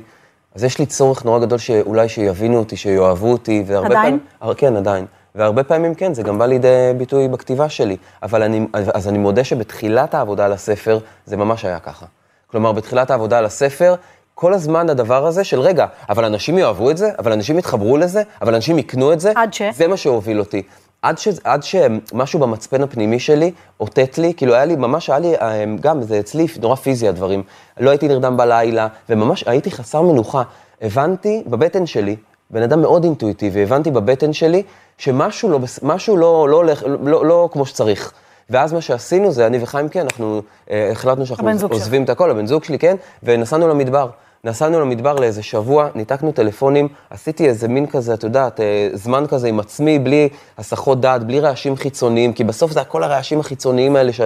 אז 0.56 0.64
יש 0.64 0.80
לי 0.80 0.86
צורך 0.86 1.26
נורא 1.26 1.40
גדול 1.40 1.58
שאולי 1.58 2.10
שיבינו 2.10 2.58
אותי, 2.58 2.78
שיאהבו 2.78 3.32
אותי, 3.32 3.64
והרבה 3.68 3.88
עדיין? 3.88 4.20
פעמים... 4.40 4.56
כן, 4.56 4.76
עדיין. 4.76 5.06
והרבה 5.36 5.64
פעמים 5.64 5.96
כן, 5.96 6.14
זה 6.14 6.24
גם 6.24 6.38
בא 6.40 6.46
לידי 6.46 6.94
ביטוי 6.98 7.28
בכתיבה 7.28 7.70
שלי. 7.70 7.98
אבל 8.24 8.44
אני, 8.44 8.68
אז 8.74 9.08
אני 9.08 9.18
מודה 9.18 9.44
שבתחילת 9.44 10.14
העבודה 10.14 10.46
על 10.46 10.54
הספר, 10.54 11.00
זה 11.26 11.38
ממש 11.38 11.66
היה 11.66 11.80
ככה. 11.80 12.06
כלומר, 12.48 12.72
בתחילת 12.72 13.12
העבודה 13.12 13.38
על 13.38 13.46
הספר, 13.46 13.96
כל 14.34 14.54
הזמן 14.54 14.90
הדבר 14.90 15.26
הזה 15.26 15.44
של 15.44 15.60
רגע, 15.60 15.86
אבל 16.10 16.26
אנשים 16.26 16.58
יאהבו 16.58 16.92
את 16.92 16.98
זה, 16.98 17.10
אבל 17.20 17.32
אנשים 17.32 17.60
יתחברו 17.60 17.98
לזה, 17.98 18.24
אבל 18.42 18.56
אנשים 18.56 18.80
יקנו 18.80 19.14
את 19.14 19.20
זה, 19.20 19.32
עד 19.36 19.54
ש? 19.54 19.62
זה 19.74 19.88
מה 19.88 19.98
שהוביל 19.98 20.40
אותי. 20.40 20.64
עד, 21.02 21.18
ש, 21.18 21.28
עד 21.44 21.64
שמשהו 21.64 22.40
במצפן 22.40 22.84
הפנימי 22.84 23.20
שלי 23.20 23.52
אותת 23.80 24.18
לי, 24.18 24.34
כאילו 24.34 24.54
היה 24.54 24.66
לי, 24.66 24.76
ממש 24.76 25.10
היה 25.10 25.20
לי, 25.20 25.36
אה, 25.36 25.66
גם, 25.80 26.02
זה 26.02 26.20
אצלי 26.20 26.48
נורא 26.62 26.76
פיזי 26.76 27.08
הדברים. 27.08 27.44
לא 27.80 27.90
הייתי 27.90 28.08
נרדם 28.08 28.38
בלילה, 28.38 28.88
וממש 29.10 29.44
הייתי 29.48 29.72
חסר 29.72 30.02
מנוחה. 30.02 30.44
הבנתי 30.82 31.44
בבטן 31.48 31.86
שלי, 31.86 32.16
בן 32.50 32.64
אדם 32.64 32.82
מאוד 32.82 33.04
אינטואיטיבי, 33.04 33.64
הבנתי 33.64 33.92
בבטן 33.92 34.34
שלי 34.34 34.64
שמשהו 34.98 35.50
לא, 35.50 35.60
משהו 35.84 36.18
לא, 36.18 36.50
לא 36.50 36.56
הולך, 36.56 36.84
לא, 36.84 36.98
לא, 37.04 37.26
לא 37.26 37.50
כמו 37.52 37.66
שצריך. 37.66 38.12
ואז 38.50 38.74
מה 38.74 38.82
שעשינו 38.82 39.32
זה, 39.32 39.48
אני 39.48 39.64
וחיים, 39.64 39.90
כן, 39.90 40.00
אנחנו 40.00 40.42
אה, 40.72 40.92
החלטנו 40.92 41.26
שאנחנו. 41.26 41.46
עוזבים 41.70 42.04
את 42.04 42.10
הכל, 42.10 42.32
הבן 42.32 42.46
זוג 42.46 42.64
שלי, 42.64 42.80
כן, 42.80 42.96
ונסענו 43.24 43.68
למדבר. 43.68 44.10
נסענו 44.44 44.80
למדבר 44.80 45.16
לאיזה 45.16 45.44
שבוע, 45.44 45.90
ניתקנו 45.96 46.32
טלפונים, 46.32 46.88
עשיתי 47.10 47.48
איזה 47.48 47.68
מין 47.68 47.88
כזה, 47.88 48.14
את 48.14 48.24
יודעת, 48.24 48.60
אה, 48.60 48.90
זמן 48.94 49.26
כזה 49.28 49.48
עם 49.48 49.60
עצמי, 49.60 50.00
בלי 50.00 50.30
הסחות 50.58 51.02
דעת, 51.02 51.24
בלי 51.24 51.40
רעשים 51.40 51.76
חיצוניים, 51.76 52.34
כי 52.34 52.44
בסוף 52.44 52.72
זה 52.72 52.82
הכל 52.82 53.04
הרעשים 53.04 53.40
החיצוניים 53.40 53.96
האלה 53.96 54.14
ש... 54.14 54.22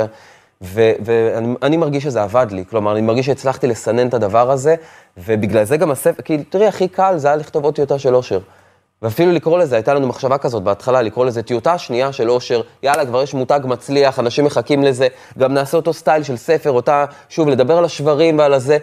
ואני 0.61 1.55
אני 1.63 1.77
מרגיש 1.77 2.03
שזה 2.03 2.23
עבד 2.23 2.47
לי, 2.51 2.63
כלומר, 2.69 2.91
אני 2.91 3.01
מרגיש 3.01 3.25
שהצלחתי 3.25 3.67
לסנן 3.67 4.07
את 4.07 4.13
הדבר 4.13 4.51
הזה, 4.51 4.75
ובגלל 5.17 5.63
זה 5.63 5.77
גם 5.77 5.91
הספר, 5.91 6.21
כי 6.21 6.43
תראי, 6.43 6.67
הכי 6.67 6.87
קל 6.87 7.17
זה 7.17 7.27
היה 7.27 7.37
לכתוב 7.37 7.63
עוד 7.63 7.75
טיוטה 7.75 7.99
של 7.99 8.15
אושר. 8.15 8.39
ואפילו 9.01 9.31
לקרוא 9.31 9.59
לזה, 9.59 9.75
הייתה 9.75 9.93
לנו 9.93 10.07
מחשבה 10.07 10.37
כזאת 10.37 10.63
בהתחלה, 10.63 11.01
לקרוא 11.01 11.25
לזה 11.25 11.43
טיוטה 11.43 11.77
שנייה 11.77 12.13
של 12.13 12.29
אושר, 12.29 12.61
יאללה, 12.83 13.05
כבר 13.05 13.23
יש 13.23 13.33
מותג 13.33 13.59
מצליח, 13.63 14.19
אנשים 14.19 14.45
מחכים 14.45 14.83
לזה, 14.83 15.07
גם 15.37 15.53
נעשה 15.53 15.77
אותו 15.77 15.93
סטייל 15.93 16.23
של 16.23 16.37
ספר, 16.37 16.71
אותה, 16.71 17.05
שוב, 17.29 17.49
לדבר 17.49 17.77
על 17.77 17.85
השברים 17.85 18.39
ועל 18.39 18.53
הזה. 18.53 18.77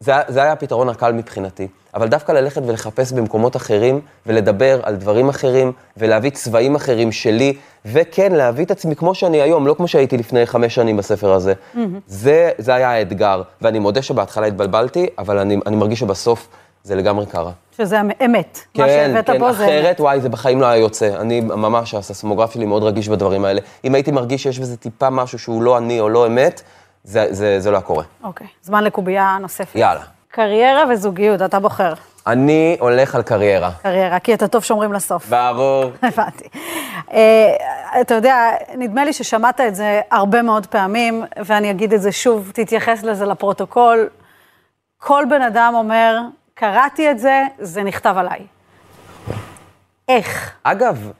זה, 0.00 0.12
זה 0.28 0.42
היה 0.42 0.52
הפתרון 0.52 0.88
הקל 0.88 1.12
מבחינתי. 1.12 1.68
אבל 1.94 2.08
דווקא 2.08 2.32
ללכת 2.32 2.62
ולחפש 2.66 3.12
במקומות 3.12 3.56
אחרים, 3.56 4.00
ולדבר 4.26 4.80
על 4.82 4.96
דברים 4.96 5.28
אחרים, 5.28 5.72
ולהביא 5.96 6.30
צבעים 6.30 6.74
אחרים 6.74 7.12
שלי, 7.12 7.56
וכן, 7.86 8.32
להביא 8.32 8.64
את 8.64 8.70
עצמי 8.70 8.96
כמו 8.96 9.14
שאני 9.14 9.42
היום, 9.42 9.66
לא 9.66 9.74
כמו 9.74 9.88
שהייתי 9.88 10.16
לפני 10.16 10.46
חמש 10.46 10.74
שנים 10.74 10.96
בספר 10.96 11.32
הזה. 11.32 11.52
זה, 12.06 12.50
זה 12.58 12.74
היה 12.74 12.90
האתגר, 12.90 13.42
ואני 13.62 13.78
מודה 13.78 14.02
שבהתחלה 14.02 14.46
התבלבלתי, 14.46 15.06
אבל 15.18 15.38
אני, 15.38 15.56
אני 15.66 15.76
מרגיש 15.76 16.00
שבסוף 16.00 16.48
זה 16.84 16.94
לגמרי 16.94 17.26
קרה. 17.26 17.52
שזה 17.76 18.00
אמת. 18.24 18.58
מה 18.78 18.84
כן, 18.86 19.10
שהבאת 19.12 19.30
כן, 19.30 19.38
פה 19.38 19.52
זה 19.52 19.64
אמת. 19.64 19.70
אחרת, 19.70 20.00
וואי, 20.00 20.20
זה 20.20 20.28
בחיים 20.28 20.60
לא 20.60 20.66
היה 20.66 20.80
יוצא. 20.80 21.16
אני 21.20 21.40
ממש, 21.40 21.94
הססמוגרף 21.94 22.54
שלי 22.54 22.66
מאוד 22.66 22.82
רגיש 22.82 23.08
בדברים 23.08 23.44
האלה. 23.44 23.60
אם 23.84 23.94
הייתי 23.94 24.10
מרגיש 24.10 24.42
שיש 24.42 24.58
בזה 24.58 24.76
טיפה 24.76 25.10
משהו 25.10 25.38
שהוא 25.38 25.62
לא 25.62 25.78
אני 25.78 26.00
או 26.00 26.08
לא 26.08 26.26
אמת, 26.26 26.62
זה, 27.06 27.26
זה, 27.30 27.60
זה 27.60 27.70
לא 27.70 27.76
היה 27.76 27.82
קורה. 27.84 28.04
אוקיי, 28.24 28.46
זמן 28.62 28.84
לקובייה 28.84 29.38
נוספת. 29.40 29.74
יאללה. 29.74 30.00
קריירה 30.28 30.84
וזוגיות, 30.90 31.42
אתה 31.42 31.60
בוחר. 31.60 31.92
אני 32.26 32.76
הולך 32.80 33.14
על 33.14 33.22
קריירה. 33.22 33.70
קריירה, 33.82 34.18
כי 34.18 34.34
את 34.34 34.42
הטוב 34.42 34.64
שומרים 34.64 34.92
לסוף. 34.92 35.28
ברור. 35.28 35.84
הבנתי. 36.02 36.48
אה, 37.12 37.56
אתה 38.00 38.14
יודע, 38.14 38.50
נדמה 38.74 39.04
לי 39.04 39.12
ששמעת 39.12 39.60
את 39.60 39.74
זה 39.74 40.00
הרבה 40.10 40.42
מאוד 40.42 40.66
פעמים, 40.66 41.24
ואני 41.44 41.70
אגיד 41.70 41.92
את 41.92 42.02
זה 42.02 42.12
שוב, 42.12 42.50
תתייחס 42.54 43.02
לזה 43.02 43.26
לפרוטוקול. 43.26 44.08
כל 44.98 45.24
בן 45.30 45.42
אדם 45.42 45.72
אומר, 45.76 46.18
קראתי 46.54 47.10
את 47.10 47.18
זה, 47.18 47.42
זה 47.58 47.82
נכתב 47.82 48.14
עליי. 48.18 48.40
איך? 50.08 50.52
אגב, 50.62 51.10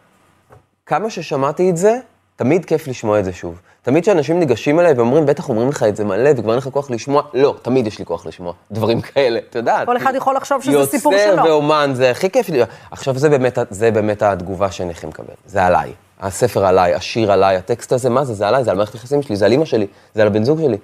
כמה 0.86 1.10
ששמעתי 1.10 1.70
את 1.70 1.76
זה, 1.76 1.98
תמיד 2.36 2.64
כיף 2.64 2.88
לשמוע 2.88 3.18
את 3.18 3.24
זה 3.24 3.32
שוב. 3.32 3.60
תמיד 3.82 4.02
כשאנשים 4.02 4.38
ניגשים 4.38 4.80
אליי 4.80 4.92
ואומרים, 4.92 5.26
בטח 5.26 5.48
אומרים 5.48 5.68
לך 5.68 5.82
את 5.82 5.96
זה 5.96 6.04
מלא, 6.04 6.30
וכבר 6.36 6.50
אין 6.50 6.58
לך 6.58 6.68
כוח 6.68 6.90
לשמוע, 6.90 7.22
לא, 7.34 7.54
תמיד 7.62 7.86
יש 7.86 7.98
לי 7.98 8.04
כוח 8.04 8.26
לשמוע 8.26 8.52
דברים 8.72 9.00
כאלה, 9.00 9.40
את 9.50 9.54
יודעת. 9.54 9.86
כל 9.86 9.96
אחד 9.96 10.14
יכול 10.14 10.36
לחשוב 10.36 10.62
שזה 10.62 10.86
סיפור 10.86 11.12
יוצר 11.12 11.36
שלו. 11.36 11.44
ואומן, 11.44 11.90
זה 11.94 12.10
הכי 12.10 12.30
כיף 12.30 12.48
לי. 12.48 12.62
עכשיו, 12.90 13.18
זה 13.18 13.28
באמת, 13.28 13.58
זה 13.70 13.90
באמת 13.90 14.22
התגובה 14.22 14.70
שאני 14.70 14.90
הכי 14.90 15.06
מקבל, 15.06 15.34
זה 15.46 15.64
עליי. 15.64 15.92
הספר 16.20 16.66
עליי, 16.66 16.94
השיר 16.94 17.32
עליי, 17.32 17.56
הטקסט 17.56 17.92
הזה, 17.92 18.10
מה 18.10 18.24
זה? 18.24 18.34
זה 18.34 18.48
עליי, 18.48 18.64
זה 18.64 18.70
על 18.70 18.76
מערכת 18.76 18.94
היחסים 18.94 19.22
שלי, 19.22 19.36
זה 19.36 19.46
על 19.46 19.52
אימא 19.52 19.64
שלי, 19.64 19.86
זה 20.14 20.22
על 20.22 20.28
הבן 20.28 20.44
זוג 20.44 20.60
שלי. 20.60 20.78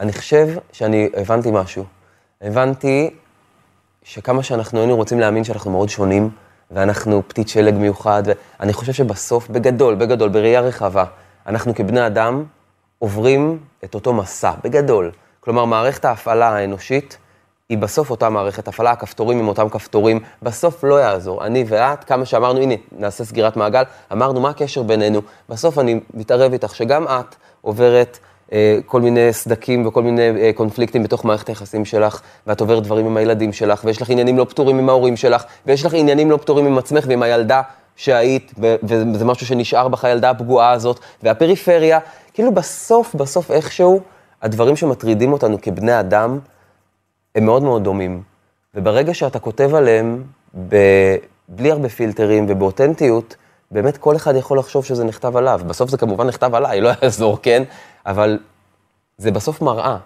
אני 0.00 0.12
חושב 0.12 0.48
שאני 0.72 1.08
הבנתי 1.16 1.50
משהו. 1.52 1.84
הבנתי 2.42 3.10
שכמה 4.02 4.42
שאנחנו 4.42 4.78
היינו 4.78 4.96
רוצים 4.96 5.20
להאמין 5.20 5.44
שאנחנו 5.44 5.70
מאוד 5.70 5.88
שונים, 5.88 6.30
ואנחנו 6.70 7.22
פתית 7.28 7.48
שלג 7.48 7.74
מיוחד, 7.74 8.22
ואני 8.60 8.72
חושב 8.72 8.92
שבסוף, 8.92 9.48
בגדול, 9.48 9.94
בגדול, 9.94 10.28
בראייה 10.28 10.60
רחבה, 10.60 11.04
אנחנו 11.46 11.74
כבני 11.74 12.06
אדם 12.06 12.44
עוברים 12.98 13.58
את 13.84 13.94
אותו 13.94 14.12
מסע, 14.12 14.52
בגדול. 14.64 15.10
כלומר, 15.40 15.64
מערכת 15.64 16.04
ההפעלה 16.04 16.48
האנושית 16.48 17.18
היא 17.68 17.78
בסוף 17.78 18.10
אותה 18.10 18.30
מערכת 18.30 18.68
הפעלה, 18.68 18.90
הכפתורים 18.90 19.38
הם 19.38 19.48
אותם 19.48 19.68
כפתורים, 19.68 20.20
בסוף 20.42 20.84
לא 20.84 21.00
יעזור. 21.00 21.46
אני 21.46 21.64
ואת, 21.68 22.04
כמה 22.04 22.24
שאמרנו, 22.24 22.60
הנה, 22.60 22.74
נעשה 22.92 23.24
סגירת 23.24 23.56
מעגל, 23.56 23.82
אמרנו, 24.12 24.40
מה 24.40 24.50
הקשר 24.50 24.82
בינינו? 24.82 25.20
בסוף 25.48 25.78
אני 25.78 26.00
מתערב 26.14 26.52
איתך 26.52 26.74
שגם 26.74 27.04
את 27.04 27.34
עוברת 27.60 28.18
כל 28.86 29.00
מיני 29.00 29.32
סדקים 29.32 29.86
וכל 29.86 30.02
מיני 30.02 30.30
אה, 30.40 30.50
קונפליקטים 30.54 31.02
בתוך 31.02 31.24
מערכת 31.24 31.48
היחסים 31.48 31.84
שלך, 31.84 32.20
ואת 32.46 32.60
עוברת 32.60 32.82
דברים 32.82 33.06
עם 33.06 33.16
הילדים 33.16 33.52
שלך, 33.52 33.84
ויש 33.84 34.02
לך 34.02 34.10
עניינים 34.10 34.38
לא 34.38 34.44
פתורים 34.44 34.78
עם 34.78 34.88
ההורים 34.88 35.16
שלך, 35.16 35.44
ויש 35.66 35.84
לך 35.84 35.94
עניינים 35.94 36.30
לא 36.30 36.36
פתורים 36.36 36.66
עם 36.66 36.78
עצמך 36.78 37.04
ועם 37.08 37.22
הילדה 37.22 37.62
שהיית, 37.96 38.52
וזה 38.82 39.24
משהו 39.24 39.46
שנשאר 39.46 39.88
בך, 39.88 40.04
הילדה 40.04 40.30
הפגועה 40.30 40.70
הזאת, 40.70 41.00
והפריפריה, 41.22 41.98
כאילו 42.34 42.52
בסוף, 42.52 43.14
בסוף 43.14 43.50
איכשהו, 43.50 44.00
הדברים 44.42 44.76
שמטרידים 44.76 45.32
אותנו 45.32 45.60
כבני 45.62 46.00
אדם, 46.00 46.38
הם 47.34 47.44
מאוד 47.44 47.62
מאוד 47.62 47.84
דומים. 47.84 48.22
וברגע 48.74 49.14
שאתה 49.14 49.38
כותב 49.38 49.74
עליהם, 49.74 50.22
ב... 50.68 50.76
בלי 51.48 51.70
הרבה 51.70 51.88
פילטרים 51.88 52.46
ובאותנטיות, 52.48 53.36
באמת 53.70 53.96
כל 53.96 54.16
אחד 54.16 54.36
יכול 54.36 54.58
לחשוב 54.58 54.84
שזה 54.84 55.04
נכתב 55.04 55.36
עליו. 55.36 55.60
בסוף 55.66 55.90
זה 55.90 55.96
כמובן 55.96 56.26
נכתב 56.26 56.54
עליי, 56.54 56.80
לא 56.80 56.90
יעזור, 57.02 57.38
כן? 57.42 57.62
אבל 58.06 58.38
זה 59.18 59.30
בסוף 59.30 59.62
מראה. 59.62 59.96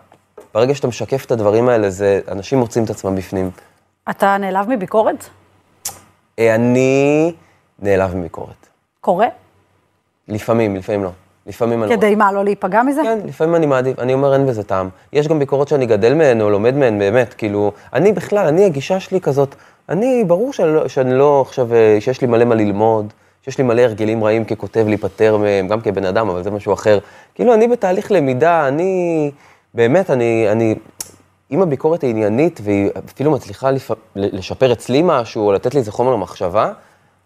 ברגע 0.55 0.75
שאתה 0.75 0.87
משקף 0.87 1.25
את 1.25 1.31
הדברים 1.31 1.69
האלה, 1.69 1.91
זה, 1.91 2.21
אנשים 2.29 2.59
מוצאים 2.59 2.85
את 2.85 2.91
עצמם 2.91 3.17
בפנים. 3.17 3.51
אתה 4.11 4.37
נעלב 4.37 4.69
מביקורת? 4.69 5.25
אה, 6.39 6.55
אני 6.55 7.33
נעלב 7.79 8.17
מביקורת. 8.17 8.69
קורה? 9.01 9.27
לפעמים, 10.29 10.77
לפעמים 10.77 11.05
לא. 11.05 11.11
לפעמים 11.47 11.83
אני 11.83 11.91
לא. 11.91 11.97
כדי 11.97 12.15
מה, 12.15 12.33
לא 12.33 12.45
להיפגע 12.45 12.83
מזה? 12.83 13.01
כן, 13.05 13.19
לפעמים 13.25 13.55
אני 13.55 13.67
מעדיף, 13.67 13.99
אני 13.99 14.15
אומר 14.15 14.33
אין 14.33 14.47
בזה 14.47 14.63
טעם. 14.63 14.89
יש 15.13 15.29
גם 15.29 15.39
ביקורות 15.39 15.69
שאני 15.69 15.87
גדל 15.87 16.15
מהן 16.15 16.41
או 16.41 16.51
לומד 16.51 16.75
מהן, 16.75 16.99
באמת, 16.99 17.35
כאילו, 17.35 17.73
אני 17.93 18.13
בכלל, 18.13 18.47
אני, 18.47 18.65
הגישה 18.65 19.01
שלי 19.01 19.21
כזאת, 19.21 19.55
אני, 19.89 20.25
ברור 20.27 20.53
שאני 20.53 20.75
לא, 20.75 20.89
שאני 20.89 21.15
לא 21.15 21.45
עכשיו, 21.47 21.75
אה, 21.75 21.97
שיש 22.01 22.21
לי 22.21 22.27
מלא 22.27 22.45
מה 22.45 22.55
ללמוד, 22.55 23.13
שיש 23.45 23.59
לי 23.59 23.65
מלא 23.65 23.83
הרגלים 23.83 24.25
רעים 24.25 24.45
ככותב 24.45 24.85
להיפטר 24.89 25.37
מהם, 25.37 25.69
גם 25.69 25.81
כבן 25.81 26.05
אדם, 26.05 26.29
אבל 26.29 26.43
זה 26.43 26.51
משהו 26.51 26.73
אחר. 26.73 26.99
כאילו, 27.35 27.55
אני 27.55 27.69
בתהליך 27.69 28.13
למידה, 28.13 28.69
אני, 28.69 29.31
באמת, 29.75 30.11
אני, 30.11 30.47
אני, 30.53 30.75
אם 31.51 31.63
הביקורת 31.63 32.03
היא 32.03 32.11
עניינית 32.11 32.61
והיא 32.63 32.91
אפילו 33.15 33.31
מצליחה 33.31 33.71
לפ... 33.71 33.91
לשפר 34.17 34.73
אצלי 34.73 35.03
משהו, 35.05 35.47
או 35.47 35.53
לתת 35.53 35.75
לי 35.75 35.81
איזה 35.81 35.93
חומר 35.93 36.13
למחשבה, 36.13 36.73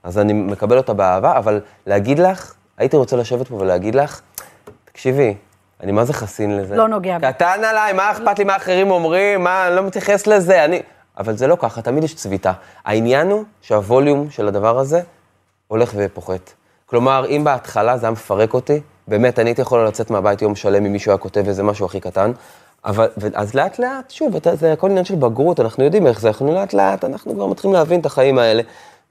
אז 0.02 0.18
אני 0.18 0.32
מקבל 0.32 0.76
אותה 0.76 0.92
באהבה, 0.92 1.38
אבל 1.38 1.60
להגיד 1.86 2.18
לך, 2.18 2.54
הייתי 2.78 2.96
רוצה 2.96 3.16
לשבת 3.16 3.48
פה 3.48 3.54
ולהגיד 3.54 3.94
לך, 3.94 4.20
תקשיבי, 4.84 5.34
אני 5.80 5.92
מה 5.92 6.04
זה 6.04 6.12
חסין 6.12 6.56
לזה? 6.56 6.76
לא 6.76 6.88
נוגע 6.88 7.18
בי. 7.18 7.26
קטן 7.32 7.64
עליי, 7.64 7.92
מה 7.92 8.10
אכפת 8.10 8.38
לי 8.38 8.44
מה 8.44 8.56
אחרים 8.56 8.90
אומרים, 8.90 9.44
מה, 9.44 9.66
אני 9.66 9.76
לא 9.76 9.82
מתייחס 9.82 10.26
לזה, 10.26 10.64
אני... 10.64 10.82
אבל 11.18 11.36
זה 11.36 11.46
לא 11.46 11.56
ככה, 11.60 11.82
תמיד 11.82 12.04
יש 12.04 12.14
צביטה. 12.14 12.52
העניין 12.84 13.30
הוא 13.30 13.44
שהווליום 13.60 14.30
של 14.30 14.48
הדבר 14.48 14.78
הזה 14.78 15.00
הולך 15.68 15.92
ופוחת. 15.96 16.52
כלומר, 16.86 17.26
אם 17.28 17.44
בהתחלה 17.44 17.98
זה 17.98 18.06
היה 18.06 18.10
מפרק 18.10 18.54
אותי, 18.54 18.80
באמת, 19.08 19.38
אני 19.38 19.50
הייתי 19.50 19.62
יכול 19.62 19.86
לצאת 19.86 20.10
מהבית 20.10 20.42
יום 20.42 20.54
שלם 20.54 20.86
אם 20.86 20.92
מישהו 20.92 21.10
היה 21.10 21.18
כותב 21.18 21.48
איזה 21.48 21.62
משהו 21.62 21.86
הכי 21.86 22.00
קטן, 22.00 22.32
אבל, 22.84 23.08
אז 23.34 23.54
לאט 23.54 23.78
לאט, 23.78 24.10
שוב, 24.10 24.34
זה 24.54 24.72
הכל 24.72 24.90
עניין 24.90 25.04
של 25.04 25.14
בגרות, 25.14 25.60
אנחנו 25.60 25.84
יודעים 25.84 26.06
איך 26.06 26.20
זה, 26.20 26.28
אנחנו 26.28 26.54
לאט 26.54 26.72
לאט, 26.72 27.04
אנחנו 27.04 27.34
כבר 27.34 27.46
מתחילים 27.46 27.74
להבין 27.74 28.00
את 28.00 28.06
החיים 28.06 28.38
האלה. 28.38 28.62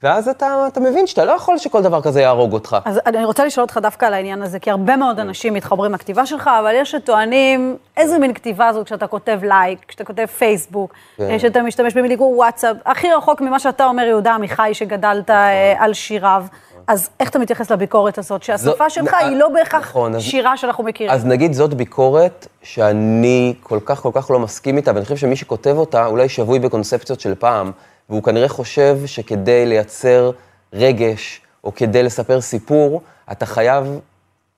ואז 0.04 0.28
אתה, 0.28 0.66
אתה 0.68 0.80
מבין 0.80 1.08
שאתה 1.08 1.26
לא 1.26 1.32
יכול 1.32 1.58
שכל 1.58 1.82
דבר 1.82 2.02
כזה 2.02 2.22
יהרוג 2.22 2.54
אותך. 2.54 2.78
אז 2.86 3.00
אני 3.06 3.26
רוצה 3.26 3.46
לשאול 3.46 3.62
אותך 3.64 3.78
דווקא 3.82 4.06
על 4.06 4.14
העניין 4.14 4.42
הזה, 4.42 4.60
כי 4.60 4.72
הרבה 4.72 4.96
מאוד 4.96 5.20
אנשים 5.20 5.54
מתחברים 5.54 5.94
לכתיבה 5.94 6.26
שלך, 6.26 6.50
אבל 6.60 6.72
יש 6.76 6.92
שטוענים, 6.92 7.78
איזה 7.98 8.20
מין 8.20 8.34
כתיבה 8.34 8.74
זאת 8.74 8.86
כשאתה 8.86 9.08
כותב 9.08 9.40
לייק, 9.44 9.80
כשאתה 9.88 10.04
כותב 10.04 10.26
פייסבוק, 10.26 10.94
כן. 11.18 11.40
שאתה 11.40 11.62
משתמש 11.62 11.94
כמו 12.18 12.32
וואטסאפ, 12.36 12.78
הכי 12.86 13.12
רחוק 13.12 13.42
ממה 13.42 13.60
שאתה 13.60 13.86
אומר, 13.86 14.04
יהודה 14.04 14.36
עמיחי, 14.36 14.70
שגדלת 14.74 15.30
אה, 15.30 15.74
על 15.80 15.94
שיריו. 15.94 16.46
אז 16.88 17.10
איך 17.20 17.30
אתה 17.30 17.40
מתייחס 17.40 17.72
לביקורת 17.72 18.18
הזאת, 18.18 18.44
שהשפה 18.44 18.90
זו- 18.90 18.96
שלך 18.96 19.14
היא 19.14 19.38
לא 19.38 19.50
בהכרח 19.50 19.82
נכון, 19.82 20.20
שירה 20.20 20.58
שאנחנו 20.58 20.84
מכירים? 20.84 21.14
אז 21.14 21.26
נגיד 21.26 21.54
זאת 21.54 21.74
ביקורת 21.74 22.48
שאני 22.64 23.54
כל 23.64 23.80
כך 23.86 24.00
כל 24.02 24.12
כך 24.14 24.32
לא 24.32 24.40
מסכים 24.40 24.78
איתה, 24.78 24.92
ואני 24.94 25.04
חושב 25.04 25.16
שמי 25.16 25.36
שכותב 25.36 25.76
אותה 25.78 26.06
אולי 26.06 26.30
שבוי 26.30 26.60
בקונספציות 26.60 27.20
של 27.20 27.36
פעם, 27.36 27.72
והוא 28.10 28.24
כנראה 28.24 28.48
חושב 28.48 28.98
שכדי 29.06 29.66
לייצר 29.66 30.32
רגש, 30.74 31.42
או 31.64 31.76
כדי 31.76 32.04
לספר 32.04 32.42
סיפור, 32.42 33.02
אתה 33.32 33.46
חייב 33.46 34.00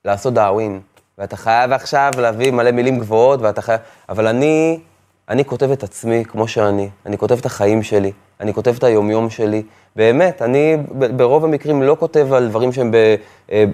לעשות 0.06 0.34
דאווין. 0.34 0.80
ואתה 1.18 1.38
חייב 1.38 1.72
עכשיו 1.72 2.12
להביא 2.18 2.52
מלא 2.52 2.72
מילים 2.72 3.00
גבוהות, 3.00 3.42
ואתה 3.42 3.62
חייב... 3.62 3.80
אבל 4.10 4.28
אני, 4.28 4.80
אני 5.30 5.46
כותב 5.46 5.72
את 5.72 5.84
עצמי 5.84 6.24
כמו 6.28 6.48
שאני. 6.48 6.90
אני 7.06 7.18
כותב 7.18 7.38
את 7.40 7.46
החיים 7.46 7.84
שלי, 7.84 8.12
אני 8.40 8.54
כותב 8.54 8.76
את 8.78 8.84
היומיום 8.84 9.30
שלי. 9.30 9.64
באמת, 9.96 10.42
אני 10.42 10.78
ברוב 11.16 11.46
המקרים 11.46 11.84
לא 11.84 11.96
כותב 12.00 12.34
על 12.34 12.50
דברים 12.50 12.72
שהם 12.72 12.94
אה, 12.94 13.16
אה, 13.52 13.66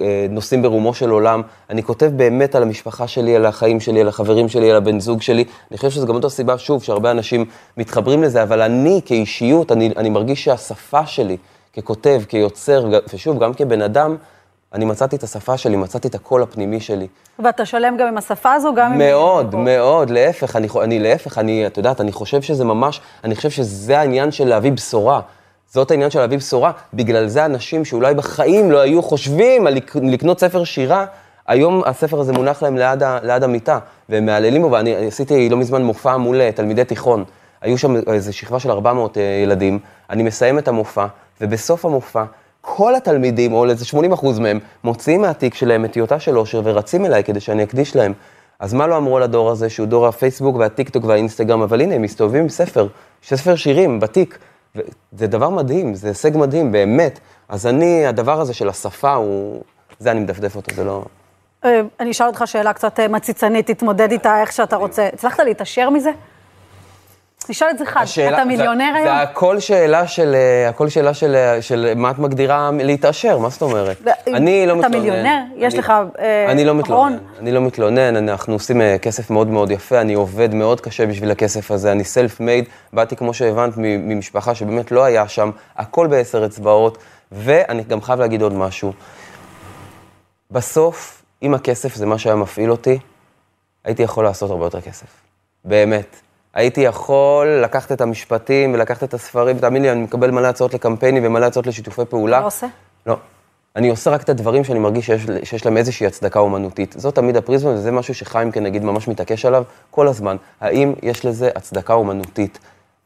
אה, 0.00 0.26
נושאים 0.30 0.62
ברומו 0.62 0.94
של 0.94 1.10
עולם. 1.10 1.42
אני 1.70 1.82
כותב 1.82 2.10
באמת 2.16 2.54
על 2.54 2.62
המשפחה 2.62 3.08
שלי, 3.08 3.36
על 3.36 3.46
החיים 3.46 3.80
שלי, 3.80 4.00
על 4.00 4.08
החברים 4.08 4.48
שלי, 4.48 4.70
על 4.70 4.76
הבן 4.76 5.00
זוג 5.00 5.22
שלי. 5.22 5.44
אני 5.70 5.76
חושב 5.76 5.90
שזו 5.90 6.06
גם 6.06 6.14
אותה 6.14 6.28
סיבה, 6.28 6.58
שוב, 6.58 6.82
שהרבה 6.82 7.10
אנשים 7.10 7.44
מתחברים 7.76 8.22
לזה, 8.22 8.42
אבל 8.42 8.62
אני 8.62 9.00
כאישיות, 9.04 9.72
אני, 9.72 9.90
אני 9.96 10.10
מרגיש 10.10 10.44
שהשפה 10.44 11.06
שלי, 11.06 11.36
ככותב, 11.76 12.22
כיוצר, 12.28 12.88
ושוב, 13.14 13.44
גם 13.44 13.54
כבן 13.54 13.82
אדם, 13.82 14.16
אני 14.74 14.84
מצאתי 14.84 15.16
את 15.16 15.22
השפה 15.22 15.56
שלי, 15.56 15.76
מצאתי 15.76 16.08
את 16.08 16.14
הקול 16.14 16.42
הפנימי 16.42 16.80
שלי. 16.80 17.06
ואתה 17.38 17.64
שלם 17.64 17.96
גם 17.96 18.06
עם 18.08 18.18
השפה 18.18 18.52
הזו, 18.52 18.74
גם 18.74 18.92
עם... 18.92 18.98
מאוד, 18.98 19.54
מאוד, 19.54 20.10
להפך, 20.10 20.56
אני, 20.56 20.68
אני 20.82 20.98
להפך, 20.98 21.38
אני, 21.38 21.66
את 21.66 21.76
יודעת, 21.76 22.00
אני 22.00 22.12
חושב 22.12 22.42
שזה 22.42 22.64
ממש, 22.64 23.00
אני 23.24 23.36
חושב 23.36 23.50
שזה 23.50 23.98
העניין 23.98 24.30
של 24.30 24.48
להביא 24.48 24.72
בשורה. 24.72 25.20
זאת 25.72 25.90
העניין 25.90 26.10
של 26.10 26.18
להביא 26.18 26.38
בשורה, 26.38 26.70
בגלל 26.94 27.26
זה 27.26 27.44
אנשים 27.44 27.84
שאולי 27.84 28.14
בחיים 28.14 28.70
לא 28.72 28.78
היו 28.80 29.02
חושבים 29.02 29.66
על 29.66 29.74
לק- 29.74 29.96
לקנות 29.96 30.40
ספר 30.40 30.64
שירה, 30.64 31.04
היום 31.46 31.82
הספר 31.86 32.20
הזה 32.20 32.32
מונח 32.32 32.62
להם 32.62 32.76
ליד, 32.76 33.02
ה, 33.02 33.18
ליד 33.22 33.42
המיטה, 33.42 33.78
והם 34.08 34.26
מהללים 34.26 34.62
בו, 34.62 34.70
ואני 34.70 35.06
עשיתי 35.06 35.48
לא 35.48 35.56
מזמן 35.56 35.82
מופע 35.82 36.16
מול 36.16 36.40
אה, 36.40 36.52
תלמידי 36.52 36.84
תיכון. 36.84 37.24
היו 37.60 37.78
שם 37.78 37.96
איזו 37.96 38.32
שכבה 38.36 38.58
של 38.60 38.70
400 38.70 39.18
אה, 39.18 39.22
ילדים, 39.22 39.78
אני 40.10 40.22
מסיים 40.22 40.58
את 40.58 40.68
המופע, 40.68 41.06
ובסוף 41.40 41.84
המופע, 41.84 42.24
כל 42.66 42.94
התלמידים, 42.94 43.52
או 43.52 43.70
איזה 43.70 43.84
80 43.84 44.12
אחוז 44.12 44.38
מהם, 44.38 44.58
מוציאים 44.84 45.20
מהתיק 45.20 45.54
שלהם 45.54 45.84
את 45.84 45.92
טיוטה 45.92 46.20
של 46.20 46.38
אושר 46.38 46.60
ורצים 46.64 47.06
אליי 47.06 47.24
כדי 47.24 47.40
שאני 47.40 47.62
אקדיש 47.62 47.96
להם. 47.96 48.12
אז 48.58 48.74
מה 48.74 48.86
לא 48.86 48.96
אמרו 48.96 49.16
על 49.16 49.22
הדור 49.22 49.50
הזה, 49.50 49.70
שהוא 49.70 49.86
דור 49.86 50.06
הפייסבוק 50.06 50.56
והטיקטוק 50.56 51.04
והאינסטגרם, 51.04 51.62
אבל 51.62 51.80
הנה, 51.80 51.94
הם 51.94 52.02
מסתובבים 52.02 52.42
עם 52.42 52.48
ספר, 52.48 52.86
ספר 53.22 53.56
שירים 53.56 54.00
בתיק. 54.00 54.38
זה 55.12 55.26
דבר 55.26 55.48
מדהים, 55.48 55.94
זה 55.94 56.08
הישג 56.08 56.36
מדהים, 56.36 56.72
באמת. 56.72 57.20
אז 57.48 57.66
אני, 57.66 58.06
הדבר 58.06 58.40
הזה 58.40 58.54
של 58.54 58.68
השפה, 58.68 59.14
הוא... 59.14 59.62
זה 59.98 60.10
אני 60.10 60.20
מדפדף 60.20 60.56
אותו, 60.56 60.74
זה 60.74 60.84
לא... 60.84 61.04
אה, 61.64 61.80
אני 62.00 62.10
אשאל 62.10 62.26
אותך 62.26 62.42
שאלה 62.46 62.72
קצת 62.72 63.00
אה, 63.00 63.08
מציצנית, 63.08 63.70
תתמודד 63.70 64.12
איתה 64.12 64.40
איך 64.40 64.52
שאתה 64.52 64.76
רוצה. 64.76 65.08
הצלחת 65.12 65.40
להתעשר 65.40 65.90
מזה? 65.90 66.10
תשאל 67.46 67.66
את 67.70 67.78
זה 67.78 67.86
חד, 67.86 68.00
השאלה- 68.02 68.36
אתה 68.36 68.44
מיליונר 68.44 68.84
זה, 68.92 68.96
היום? 68.98 69.06
זה 69.08 69.22
הכל 69.22 69.60
שאלה 69.60 70.06
של, 70.06 70.34
אה, 70.34 70.68
הכל 70.68 70.88
שאלה 70.88 71.14
של, 71.14 71.34
אה, 71.34 71.62
של 71.62 71.92
מה 71.96 72.10
את 72.10 72.18
מגדירה 72.18 72.70
להתעשר, 72.80 73.38
מה 73.38 73.48
זאת 73.48 73.62
אומרת? 73.62 73.96
אני 74.26 74.66
לא 74.66 74.72
אתה 74.72 74.88
מתלונן. 74.88 74.98
מיליונר? 75.06 75.38
יש 75.56 75.72
אני- 75.74 75.78
לך, 75.82 75.92
אה, 76.18 76.50
אני 76.50 76.64
לא? 76.64 76.74
מתלונן, 76.74 77.18
אני 77.38 77.52
לא 77.52 77.60
מתלונן, 77.60 78.16
אנחנו 78.28 78.52
עושים 78.52 78.80
אה, 78.80 78.96
כסף 78.98 79.30
מאוד 79.30 79.48
מאוד 79.48 79.70
יפה, 79.70 80.00
אני 80.00 80.14
עובד 80.14 80.54
מאוד 80.54 80.80
קשה 80.80 81.06
בשביל 81.06 81.30
הכסף 81.30 81.70
הזה, 81.70 81.92
אני 81.92 82.04
סלף 82.04 82.40
מייד, 82.40 82.64
באתי 82.92 83.16
כמו 83.16 83.34
שהבנת 83.34 83.72
ממשפחה 83.76 84.54
שבאמת 84.54 84.92
לא 84.92 85.04
היה 85.04 85.28
שם, 85.28 85.50
הכל 85.76 86.06
בעשר 86.06 86.46
אצבעות, 86.46 86.98
ואני 87.32 87.82
גם 87.82 88.02
חייב 88.02 88.20
להגיד 88.20 88.42
עוד 88.42 88.52
משהו. 88.52 88.92
בסוף, 90.50 91.22
אם 91.42 91.54
הכסף 91.54 91.94
זה 91.94 92.06
מה 92.06 92.18
שהיה 92.18 92.36
מפעיל 92.36 92.70
אותי, 92.70 92.98
הייתי 93.84 94.02
יכול 94.02 94.24
לעשות 94.24 94.50
הרבה 94.50 94.64
יותר 94.66 94.80
כסף. 94.80 95.06
באמת. 95.64 96.16
הייתי 96.54 96.80
יכול 96.80 97.46
לקחת 97.46 97.92
את 97.92 98.00
המשפטים 98.00 98.74
ולקחת 98.74 99.04
את 99.04 99.14
הספרים, 99.14 99.58
תאמין 99.58 99.82
לי, 99.82 99.92
אני 99.92 100.02
מקבל 100.02 100.30
מלא 100.30 100.46
הצעות 100.46 100.74
לקמפיינים 100.74 101.26
ומלא 101.26 101.46
הצעות 101.46 101.66
לשיתופי 101.66 102.02
פעולה. 102.04 102.40
לא 102.40 102.46
עושה? 102.46 102.66
לא. 103.06 103.16
אני 103.76 103.88
עושה 103.88 104.10
רק 104.10 104.22
את 104.22 104.28
הדברים 104.28 104.64
שאני 104.64 104.78
מרגיש 104.78 105.06
שיש, 105.06 105.26
שיש 105.44 105.66
להם 105.66 105.76
איזושהי 105.76 106.06
הצדקה 106.06 106.38
אומנותית. 106.38 106.94
זאת 106.98 107.14
תמיד 107.14 107.36
הפריזמה, 107.36 107.70
וזה 107.70 107.90
משהו 107.90 108.14
שחיים, 108.14 108.52
כן, 108.52 108.62
נגיד, 108.62 108.84
ממש 108.84 109.08
מתעקש 109.08 109.44
עליו 109.44 109.64
כל 109.90 110.08
הזמן. 110.08 110.36
האם 110.60 110.92
יש 111.02 111.26
לזה 111.26 111.50
הצדקה 111.54 111.94
אומנותית? 111.94 112.58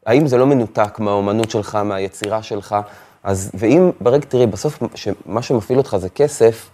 האם 0.05 0.27
זה 0.27 0.37
לא 0.37 0.45
מנותק 0.47 0.99
מהאומנות 0.99 1.49
שלך, 1.49 1.75
מהיצירה 1.75 2.43
שלך? 2.43 2.75
אז, 3.23 3.51
ואם, 3.53 3.91
ברגע, 4.01 4.25
תראי, 4.25 4.47
בסוף, 4.47 4.79
שמה 4.95 5.41
שמפעיל 5.41 5.77
אותך 5.77 5.97
זה 5.99 6.09
כסף, 6.09 6.69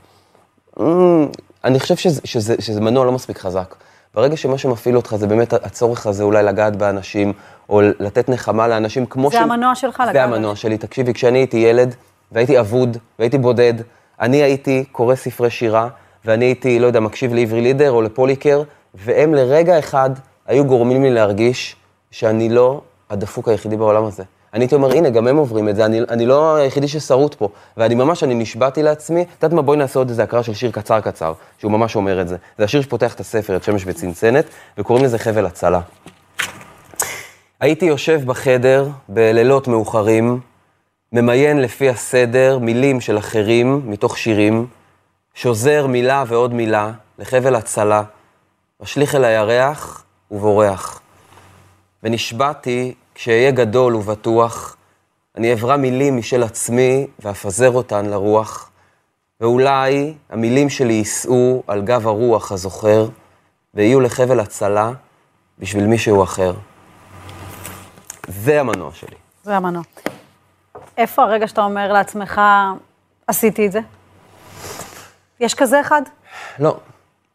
אמ, 0.80 1.28
אני 1.64 1.80
חושב 1.80 1.96
שזה, 1.96 2.22
שזה, 2.24 2.56
שזה 2.60 2.82
מנוע 2.82 3.06
לא 3.06 3.12
מספיק 3.12 3.38
חזק. 3.38 3.76
ברגע 4.16 4.38
שמה 4.38 4.58
שמפעיל 4.58 4.96
אותך 4.96 5.16
זה 5.16 5.28
באמת 5.28 5.54
הצורך 5.54 6.08
הזה 6.08 6.24
אולי 6.24 6.44
לגעת 6.44 6.76
באנשים, 6.76 7.34
או 7.70 7.82
לתת 8.00 8.30
נחמה 8.30 8.68
לאנשים 8.68 9.06
כמו 9.06 9.32
זה 9.32 9.40
המנוע 9.40 9.76
שלך, 9.76 10.00
לגעת 10.00 10.14
זה 10.14 10.24
המנוע 10.24 10.56
שלי. 10.56 10.78
תקשיבי, 10.78 11.14
כשאני 11.14 11.38
הייתי 11.38 11.58
ילד, 11.58 11.96
והייתי 12.32 12.60
אבוד, 12.60 12.98
והייתי 13.20 13.38
בודד, 13.38 13.74
אני 14.22 14.38
הייתי 14.38 14.86
קורא 14.92 15.16
ספרי 15.16 15.50
שירה, 15.50 15.88
ואני 16.26 16.46
הייתי, 16.46 16.80
לא 16.80 16.88
יודע, 16.88 17.00
מקשיב 17.00 17.34
לעברי 17.34 17.62
לידר 17.62 17.92
או 17.92 18.02
לפוליקר, 18.02 18.64
והם 18.94 19.34
לרגע 19.34 19.80
אחד 19.80 20.10
היו 20.48 20.66
גורמים 20.66 21.04
לי 21.04 21.12
להרגיש 21.12 21.76
שאני 22.12 22.50
לא 22.50 22.82
הדפוק 23.10 23.48
היחידי 23.48 23.78
בעולם 23.78 24.04
הזה. 24.04 24.24
אני 24.56 24.64
הייתי 24.64 24.76
אומר, 24.76 24.92
הנה, 24.92 25.10
גם 25.10 25.28
הם 25.28 25.38
עוברים 25.38 25.70
את 25.70 25.76
זה, 25.76 25.86
אני, 25.86 26.02
אני 26.10 26.26
לא 26.26 26.56
היחידי 26.56 26.88
ששרוט 26.88 27.34
פה. 27.34 27.50
ואני 27.78 27.96
ממש, 27.96 28.24
אני 28.24 28.36
נשבעתי 28.36 28.84
לעצמי, 28.84 29.22
את 29.22 29.44
יודעת 29.44 29.54
מה, 29.54 29.62
בואי 29.62 29.78
נעשה 29.78 30.00
עוד 30.00 30.10
איזה 30.10 30.24
הקראה 30.24 30.44
של 30.44 30.54
שיר 30.54 30.72
קצר 30.72 31.02
קצר, 31.02 31.34
שהוא 31.58 31.72
ממש 31.72 31.96
אומר 31.96 32.22
את 32.22 32.28
זה. 32.28 32.36
זה 32.58 32.64
השיר 32.64 32.82
שפותח 32.82 33.14
את 33.14 33.20
הספר, 33.20 33.56
את 33.56 33.64
שמש 33.64 33.84
וצנצנת, 33.86 34.46
וקוראים 34.78 35.06
לזה 35.06 35.20
חבל 35.20 35.46
הצלה. 35.46 35.82
הייתי 37.60 37.86
יושב 37.86 38.22
בחדר 38.26 38.88
בלילות 39.10 39.68
מאוחרים, 39.68 40.40
ממיין 41.12 41.62
לפי 41.62 41.90
הסדר 41.90 42.60
מילים 42.62 43.02
של 43.02 43.18
אחרים 43.18 43.82
מתוך 43.86 44.18
שירים, 44.18 44.68
שוזר 45.34 45.88
מילה 45.88 46.24
ועוד 46.28 46.54
מילה 46.54 46.92
לחבל 47.20 47.56
הצלה, 47.56 48.04
משליך 48.82 49.16
אל 49.16 49.24
הירח 49.24 50.04
ובורח. 50.32 51.02
ונשבעתי, 52.04 52.94
כשאהיה 53.16 53.52
גדול 53.52 53.96
ובטוח, 53.96 54.76
אני 55.38 55.54
אברא 55.54 55.78
מילים 55.78 56.18
משל 56.18 56.44
עצמי 56.44 57.08
ואפזר 57.20 57.72
אותן 57.72 58.06
לרוח, 58.06 58.70
ואולי 59.42 60.14
המילים 60.30 60.70
שלי 60.70 60.94
יישאו 60.94 61.64
על 61.68 61.82
גב 61.82 62.08
הרוח 62.08 62.52
הזוכר, 62.52 63.08
ויהיו 63.74 64.02
לחבל 64.02 64.40
הצלה 64.40 64.92
בשביל 65.60 65.86
מישהו 65.86 66.24
אחר. 66.24 66.54
זה 68.28 68.60
המנוע 68.60 68.92
שלי. 68.94 69.16
זה 69.44 69.56
המנוע. 69.56 69.84
איפה 70.98 71.24
הרגע 71.24 71.48
שאתה 71.48 71.64
אומר 71.64 71.94
לעצמך, 71.94 72.42
עשיתי 73.28 73.68
את 73.68 73.72
זה? 73.72 73.80
יש 75.40 75.56
כזה 75.56 75.82
אחד? 75.82 76.02
לא. 76.60 76.78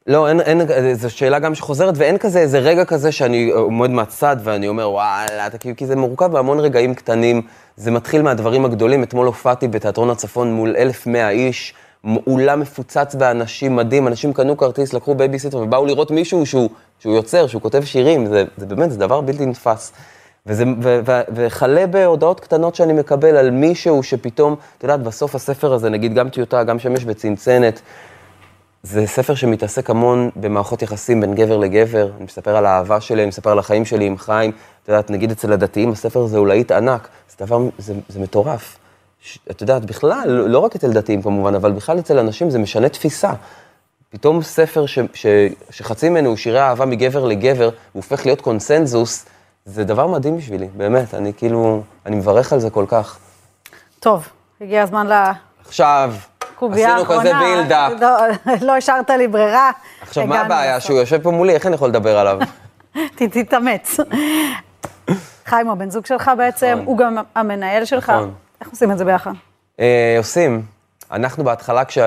לא, 0.06 0.28
אין, 0.28 0.40
אין, 0.40 0.94
זו 0.94 1.10
שאלה 1.10 1.38
גם 1.38 1.54
שחוזרת, 1.54 1.94
ואין 1.96 2.18
כזה 2.18 2.38
איזה 2.38 2.58
רגע 2.58 2.84
כזה 2.84 3.12
שאני 3.12 3.50
עומד 3.50 3.90
מהצד 3.90 4.36
ואני 4.44 4.68
אומר, 4.68 4.90
וואלה, 4.90 5.46
אתה 5.46 5.58
כאילו, 5.58 5.76
כי 5.76 5.86
זה 5.86 5.96
מורכב 5.96 6.26
בהמון 6.26 6.60
רגעים 6.60 6.94
קטנים. 6.94 7.42
זה 7.76 7.90
מתחיל 7.90 8.22
מהדברים 8.22 8.64
הגדולים. 8.64 9.02
אתמול 9.02 9.26
הופעתי 9.26 9.68
בתיאטרון 9.68 10.10
הצפון 10.10 10.52
מול 10.52 10.76
1,100 10.76 11.30
איש, 11.30 11.74
אולם 12.26 12.60
מפוצץ 12.60 13.14
באנשים 13.14 13.76
מדהים, 13.76 14.08
אנשים 14.08 14.32
קנו 14.32 14.56
כרטיס, 14.56 14.92
לקחו 14.92 15.14
בייביסיטר 15.14 15.58
ובאו 15.58 15.86
לראות 15.86 16.10
מישהו 16.10 16.46
שהוא, 16.46 16.70
שהוא 16.98 17.14
יוצר, 17.14 17.46
שהוא 17.46 17.62
כותב 17.62 17.84
שירים, 17.84 18.26
זה, 18.26 18.44
זה 18.56 18.66
באמת, 18.66 18.90
זה 18.90 18.98
דבר 18.98 19.20
בלתי 19.20 19.46
נתפס. 19.46 19.92
וזה, 20.46 20.64
ו, 20.82 21.00
ו, 21.06 21.20
וכלה 21.34 21.86
בהודעות 21.86 22.40
קטנות 22.40 22.74
שאני 22.74 22.92
מקבל 22.92 23.36
על 23.36 23.50
מישהו 23.50 24.02
שפתאום, 24.02 24.56
את 24.78 24.82
יודעת, 24.82 25.02
בסוף 25.02 25.34
הספר 25.34 25.72
הזה, 25.72 25.90
נגיד 25.90 26.14
גם 26.14 26.28
טיוטה, 26.28 26.64
גם 26.64 26.78
שמש 26.78 27.02
וצנצנת, 27.06 27.80
זה 28.82 29.06
ספר 29.06 29.34
שמתעסק 29.34 29.90
המון 29.90 30.30
במערכות 30.36 30.82
יחסים 30.82 31.20
בין 31.20 31.34
גבר 31.34 31.56
לגבר, 31.56 32.10
אני 32.16 32.24
מספר 32.24 32.56
על 32.56 32.66
האהבה 32.66 33.00
שלי, 33.00 33.22
אני 33.22 33.28
מספר 33.28 33.50
על 33.50 33.58
החיים 33.58 33.84
שלי 33.84 34.06
עם 34.06 34.18
חיים, 34.18 34.50
את 34.82 34.88
יודעת, 34.88 35.10
נגיד 35.10 35.30
אצל 35.30 35.52
הדתיים, 35.52 35.92
הספר 35.92 36.20
הזה 36.20 36.38
הוא 36.38 36.46
להיט 36.46 36.72
ענק, 36.72 37.08
זה 37.28 37.46
דבר, 37.46 37.58
זה, 37.78 37.94
זה 38.08 38.20
מטורף. 38.20 38.78
ש, 39.20 39.38
את 39.50 39.60
יודעת, 39.60 39.84
בכלל, 39.84 40.28
לא 40.28 40.58
רק 40.58 40.76
אצל 40.76 40.92
דתיים 40.92 41.22
כמובן, 41.22 41.54
אבל 41.54 41.72
בכלל 41.72 41.98
אצל 41.98 42.18
אנשים 42.18 42.50
זה 42.50 42.58
משנה 42.58 42.88
תפיסה. 42.88 43.32
פתאום 44.10 44.42
ספר 44.42 44.86
ש, 44.86 44.98
ש, 45.14 45.26
שחצי 45.70 46.08
ממנו 46.08 46.28
הוא 46.28 46.36
שירי 46.36 46.60
אהבה 46.60 46.84
מגבר 46.84 47.24
לגבר, 47.24 47.64
הוא 47.64 47.72
הופך 47.92 48.26
להיות 48.26 48.40
קונסנזוס, 48.40 49.26
זה 49.64 49.84
דבר 49.84 50.06
מדהים 50.06 50.36
בשבילי, 50.36 50.68
באמת, 50.76 51.14
אני 51.14 51.32
כאילו, 51.34 51.82
אני 52.06 52.16
מברך 52.16 52.52
על 52.52 52.60
זה 52.60 52.70
כל 52.70 52.84
כך. 52.88 53.18
טוב, 54.00 54.28
הגיע 54.60 54.82
הזמן 54.82 55.06
עכשיו, 55.66 56.14
לקובייה 56.60 56.96
עשינו 56.96 57.00
האחרונה. 57.00 57.20
כזה 57.20 57.38
בילדאפ. 57.38 57.92
לא, 58.00 58.16
לא 58.66 58.76
השארת 58.76 59.10
לי 59.10 59.28
ברירה. 59.28 59.70
עכשיו, 60.02 60.26
מה 60.26 60.40
הבעיה? 60.40 60.80
שהוא 60.80 60.98
יושב 60.98 61.22
פה 61.22 61.30
מולי, 61.30 61.54
איך 61.54 61.66
אני 61.66 61.74
יכול 61.74 61.88
לדבר 61.88 62.18
עליו? 62.18 62.38
תתאמץ. 63.16 63.96
חיים 65.46 65.66
הוא 65.66 65.72
הבן 65.72 65.90
זוג 65.90 66.06
שלך 66.06 66.30
בעצם, 66.38 66.72
נכון. 66.72 66.86
הוא 66.86 66.98
גם 66.98 67.16
המנהל 67.34 67.84
שלך. 67.84 68.10
נכון. 68.10 68.32
איך 68.60 68.70
עושים 68.70 68.90
את 68.90 68.98
זה 68.98 69.04
ביחד? 69.04 69.30
אה, 69.80 70.14
עושים. 70.18 70.62
אנחנו 71.12 71.44
בהתחלה, 71.44 71.84
כש... 71.84 71.98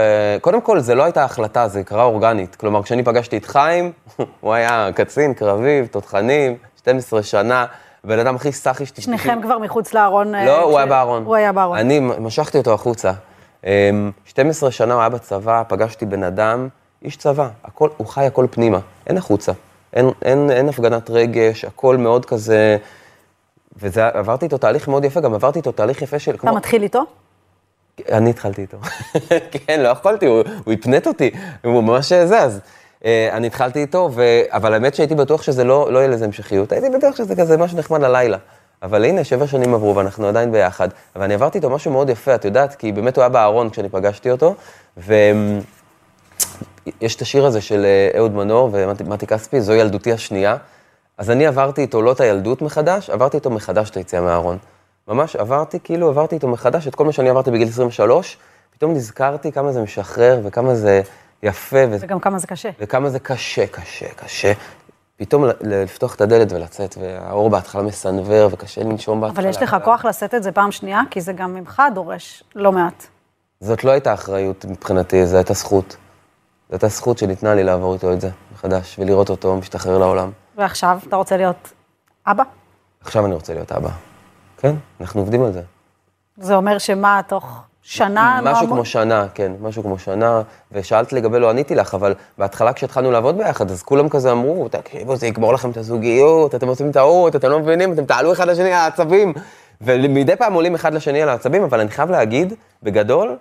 קודם 0.41 0.61
כל, 0.61 0.79
זה 0.79 0.95
לא 0.95 1.03
הייתה 1.03 1.23
החלטה, 1.23 1.67
זה 1.67 1.83
קרה 1.83 2.03
אורגנית. 2.03 2.55
כלומר, 2.55 2.83
כשאני 2.83 3.03
פגשתי 3.03 3.37
את 3.37 3.45
חיים, 3.45 3.91
הוא 4.41 4.53
היה 4.53 4.89
קצין, 4.95 5.33
קרבי, 5.33 5.87
תותחנים, 5.91 6.55
12 6.77 7.23
שנה, 7.23 7.65
בן 8.03 8.19
אדם 8.19 8.35
הכי 8.35 8.51
סאחי 8.51 8.85
שתשתתפי. 8.85 9.01
שניכם 9.01 9.39
כבר 9.41 9.57
מחוץ 9.57 9.93
לארון. 9.93 10.35
אה, 10.35 10.45
לא, 10.45 10.61
הוא 10.61 10.77
היה 10.77 10.85
בארון. 10.85 11.23
הוא 11.23 11.35
היה 11.35 11.51
בארון. 11.51 11.77
אני 11.77 11.99
משכתי 11.99 12.57
אותו 12.57 12.73
החוצה. 12.73 13.11
אמ, 13.65 14.11
12 14.25 14.71
שנה 14.71 14.93
הוא 14.93 15.01
היה 15.01 15.09
בצבא, 15.09 15.63
פגשתי 15.67 16.05
בן 16.05 16.23
אדם, 16.23 16.67
איש 17.03 17.17
צבא, 17.17 17.49
הכל, 17.63 17.89
הוא 17.97 18.07
חי 18.07 18.25
הכל 18.25 18.47
פנימה, 18.51 18.79
אין 19.07 19.17
החוצה. 19.17 19.51
אין, 19.93 20.09
אין, 20.21 20.51
אין 20.51 20.69
הפגנת 20.69 21.09
רגש, 21.09 21.65
הכל 21.65 21.97
מאוד 21.97 22.25
כזה... 22.25 22.77
ועברתי 23.75 24.45
איתו 24.45 24.57
תהליך 24.57 24.87
מאוד 24.87 25.05
יפה, 25.05 25.21
גם 25.21 25.33
עברתי 25.33 25.59
איתו 25.59 25.71
תהליך 25.71 26.01
יפה 26.01 26.19
של... 26.19 26.35
אתה 26.35 26.51
מתחיל 26.51 26.83
איתו? 26.83 27.03
אני 28.11 28.29
התחלתי 28.29 28.61
איתו. 28.61 28.77
כן, 29.67 29.79
לא 29.79 29.87
יכולתי, 29.87 30.25
הוא, 30.25 30.43
הוא 30.63 30.73
הפנט 30.73 31.07
אותי, 31.07 31.31
הוא 31.63 31.83
ממש 31.83 32.13
זה, 32.13 32.39
אז 32.39 32.59
אה, 33.05 33.29
אני 33.31 33.47
התחלתי 33.47 33.79
איתו, 33.79 34.09
ו... 34.13 34.41
אבל 34.49 34.73
האמת 34.73 34.95
שהייתי 34.95 35.15
בטוח 35.15 35.41
שזה 35.41 35.63
לא, 35.63 35.93
לא 35.93 35.99
יהיה 35.99 36.07
לזה 36.07 36.25
המשכיות, 36.25 36.71
הייתי 36.71 36.89
בטוח 36.97 37.15
שזה 37.15 37.35
כזה 37.35 37.57
משהו 37.57 37.77
נחמד 37.77 38.01
ללילה. 38.01 38.37
אבל 38.83 39.05
הנה, 39.05 39.23
שבע 39.23 39.47
שנים 39.47 39.73
עברו 39.73 39.95
ואנחנו 39.95 40.27
עדיין 40.27 40.51
ביחד, 40.51 40.87
ואני 41.15 41.33
עברתי 41.33 41.57
איתו 41.57 41.69
משהו 41.69 41.91
מאוד 41.91 42.09
יפה, 42.09 42.35
את 42.35 42.45
יודעת, 42.45 42.75
כי 42.75 42.91
באמת 42.91 43.15
הוא 43.17 43.21
היה 43.21 43.29
בארון 43.29 43.69
כשאני 43.69 43.89
פגשתי 43.89 44.31
אותו, 44.31 44.55
ויש 44.97 45.65
את 47.15 47.21
השיר 47.21 47.45
הזה 47.45 47.61
של 47.61 47.85
אה, 47.85 48.17
אהוד 48.17 48.33
מנור 48.35 48.69
ומתי 48.71 49.27
כספי, 49.27 49.61
זו 49.61 49.73
ילדותי 49.73 50.13
השנייה. 50.13 50.57
אז 51.17 51.29
אני 51.29 51.47
עברתי 51.47 51.81
איתו 51.81 52.01
לא 52.01 52.11
את 52.11 52.19
הילדות 52.19 52.61
מחדש, 52.61 53.09
עברתי 53.09 53.37
איתו 53.37 53.49
מחדש 53.49 53.89
את 53.89 53.97
היציאה 53.97 54.21
מהארון. 54.21 54.57
ממש 55.07 55.35
עברתי, 55.35 55.79
כאילו 55.83 56.09
עברתי 56.09 56.35
איתו 56.35 56.47
מחדש 56.47 56.87
את 56.87 56.95
כל 56.95 57.05
מה 57.05 57.11
שאני 57.11 57.29
עברתי 57.29 57.51
בגיל 57.51 57.67
23, 57.67 58.37
פתאום 58.71 58.93
נזכרתי 58.93 59.51
כמה 59.51 59.71
זה 59.71 59.81
משחרר 59.81 60.39
וכמה 60.43 60.75
זה 60.75 61.01
יפה 61.43 61.77
ו... 61.91 61.95
וגם 61.99 62.19
כמה 62.19 62.39
זה 62.39 62.47
קשה. 62.47 62.69
וכמה 62.79 63.09
זה 63.09 63.19
קשה, 63.19 63.67
קשה, 63.67 64.07
קשה. 64.15 64.53
פתאום 65.25 65.45
לפתוח 65.61 66.15
את 66.15 66.21
הדלת 66.21 66.51
ולצאת, 66.51 66.95
והאור 67.01 67.49
בהתחלה 67.49 67.81
מסנוור 67.81 68.49
וקשה 68.51 68.83
לנשום 68.83 69.21
בהתחלה. 69.21 69.41
אבל 69.41 69.49
יש 69.49 69.61
לך 69.61 69.77
כוח 69.83 70.05
לשאת 70.05 70.33
את 70.33 70.43
זה 70.43 70.51
פעם 70.51 70.71
שנייה, 70.71 71.01
כי 71.11 71.21
זה 71.21 71.33
גם 71.33 71.53
ממך 71.53 71.81
דורש 71.95 72.43
לא 72.55 72.71
מעט. 72.71 73.03
זאת 73.59 73.83
לא 73.83 73.91
הייתה 73.91 74.13
אחריות 74.13 74.65
מבחינתי, 74.65 75.25
זו 75.25 75.35
הייתה 75.35 75.53
זכות. 75.53 75.89
זו 75.89 75.97
הייתה 76.71 76.87
זכות 76.87 77.17
שניתנה 77.17 77.55
לי 77.55 77.63
לעבור 77.63 77.93
איתו 77.93 78.13
את 78.13 78.21
זה 78.21 78.29
מחדש, 78.53 78.99
ולראות 78.99 79.29
אותו 79.29 79.55
משתחרר 79.55 79.97
לעולם. 79.97 80.31
ועכשיו, 80.57 80.99
אתה 81.07 81.15
רוצה 81.15 81.37
להיות 81.37 81.73
אבא? 82.27 82.43
עכשיו 83.01 83.25
אני 83.25 83.33
רוצה 83.33 83.53
להיות 83.53 83.71
אבא. 83.71 83.89
כן, 84.57 84.75
אנחנו 85.01 85.19
עובדים 85.21 85.43
על 85.43 85.51
זה. 85.51 85.61
זה 86.37 86.55
אומר 86.55 86.77
שמה, 86.77 87.21
תוך 87.27 87.61
שנה? 87.85 88.39
משהו? 88.43 88.67
כמו 88.67 88.85
שנה, 88.85 89.27
כן, 89.33 89.51
משהו 89.61 89.83
כמו 89.83 89.99
שנה, 89.99 90.41
ושאלת 90.71 91.13
לגבי 91.13 91.39
לא 91.39 91.49
עניתי 91.49 91.75
לך, 91.75 91.93
אבל 91.93 92.13
בהתחלה 92.37 92.73
כשהתחלנו 92.73 93.11
לעבוד 93.11 93.37
ביחד, 93.37 93.71
אז 93.71 93.83
כולם 93.83 94.09
כזה 94.09 94.31
אמרו, 94.31 94.69
תקשיבו, 94.69 95.15
זה 95.15 95.27
יגמור 95.27 95.53
לכם 95.53 95.69
את 95.69 95.77
הזוגיות, 95.77 96.55
אתם 96.55 96.67
עושים 96.67 96.91
טעות, 96.91 97.35
אתם 97.35 97.49
לא 97.49 97.59
מבינים, 97.59 97.93
אתם 97.93 98.05
תעלו 98.05 98.33
אחד 98.33 98.47
לשני 98.47 98.67
על 98.67 98.73
העצבים. 98.73 99.33
ומדי 99.81 100.35
פעם 100.35 100.53
עולים 100.53 100.75
אחד 100.75 100.93
לשני 100.93 101.21
על 101.21 101.29
העצבים, 101.29 101.63
אבל 101.63 101.79
אני 101.79 101.89
חייב 101.89 102.11
להגיד, 102.11 102.53
בגדול, 102.83 103.37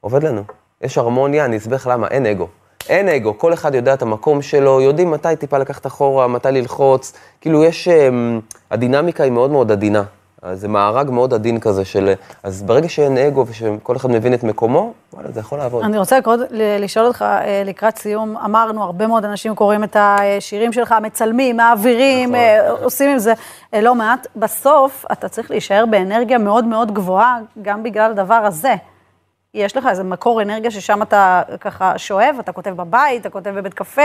עובד 0.00 0.22
לנו. 0.22 0.42
יש 0.80 0.98
הרמוניה, 0.98 1.44
אני 1.44 1.56
אסביר 1.56 1.76
לך 1.76 1.86
למה, 1.86 2.08
אין 2.08 2.26
אגו. 2.26 2.48
אין 2.88 3.08
אגו, 3.08 3.38
כל 3.38 3.52
אחד 3.52 3.74
יודע 3.74 3.94
את 3.94 4.02
המקום 4.02 4.42
שלו, 4.42 4.80
יודעים 4.80 5.10
מתי 5.10 5.36
טיפה 5.38 5.58
לקחת 5.58 5.86
אחורה, 5.86 6.28
מתי 6.28 6.48
ללחוץ. 6.52 7.12
כאילו 7.40 7.64
יש, 7.64 7.88
אמ, 7.88 8.40
הדינמיקה 8.70 9.24
היא 9.24 9.32
מאוד 9.32 9.50
מאוד 9.50 9.72
עדינה. 9.72 10.02
אז 10.42 10.60
זה 10.60 10.68
מארג 10.68 11.10
מאוד 11.10 11.34
עדין 11.34 11.60
כזה 11.60 11.84
של... 11.84 12.12
אז 12.42 12.62
ברגע 12.62 12.88
שאין 12.88 13.18
אגו 13.18 13.44
ושכל 13.48 13.96
אחד 13.96 14.10
מבין 14.10 14.34
את 14.34 14.44
מקומו, 14.44 14.92
וואלה, 15.12 15.28
זה 15.30 15.40
יכול 15.40 15.58
לעבוד. 15.58 15.84
אני 15.84 15.98
רוצה 15.98 16.18
לקרוא, 16.18 16.36
ל- 16.50 16.84
לשאול 16.84 17.06
אותך 17.06 17.22
אה, 17.22 17.62
לקראת 17.66 17.98
סיום, 17.98 18.36
אמרנו, 18.36 18.82
הרבה 18.82 19.06
מאוד 19.06 19.24
אנשים 19.24 19.54
קוראים 19.54 19.84
את 19.84 19.96
השירים 20.00 20.72
שלך, 20.72 20.94
מצלמים, 21.02 21.56
מעבירים, 21.56 22.28
נכון. 22.28 22.40
אה, 22.40 22.70
עושים 22.70 23.10
עם 23.10 23.18
זה 23.18 23.32
אה, 23.74 23.80
לא 23.80 23.94
מעט. 23.94 24.26
בסוף, 24.36 25.04
אתה 25.12 25.28
צריך 25.28 25.50
להישאר 25.50 25.84
באנרגיה 25.90 26.38
מאוד 26.38 26.64
מאוד 26.64 26.92
גבוהה, 26.94 27.38
גם 27.62 27.82
בגלל 27.82 28.10
הדבר 28.10 28.34
הזה. 28.34 28.74
יש 29.54 29.76
לך 29.76 29.86
איזה 29.90 30.02
מקור 30.02 30.42
אנרגיה 30.42 30.70
ששם 30.70 31.02
אתה 31.02 31.42
ככה 31.60 31.98
שואב, 31.98 32.36
אתה 32.40 32.52
כותב 32.52 32.70
בבית, 32.70 33.20
אתה 33.20 33.30
כותב 33.30 33.50
בבית 33.50 33.74
קפה, 33.74 34.02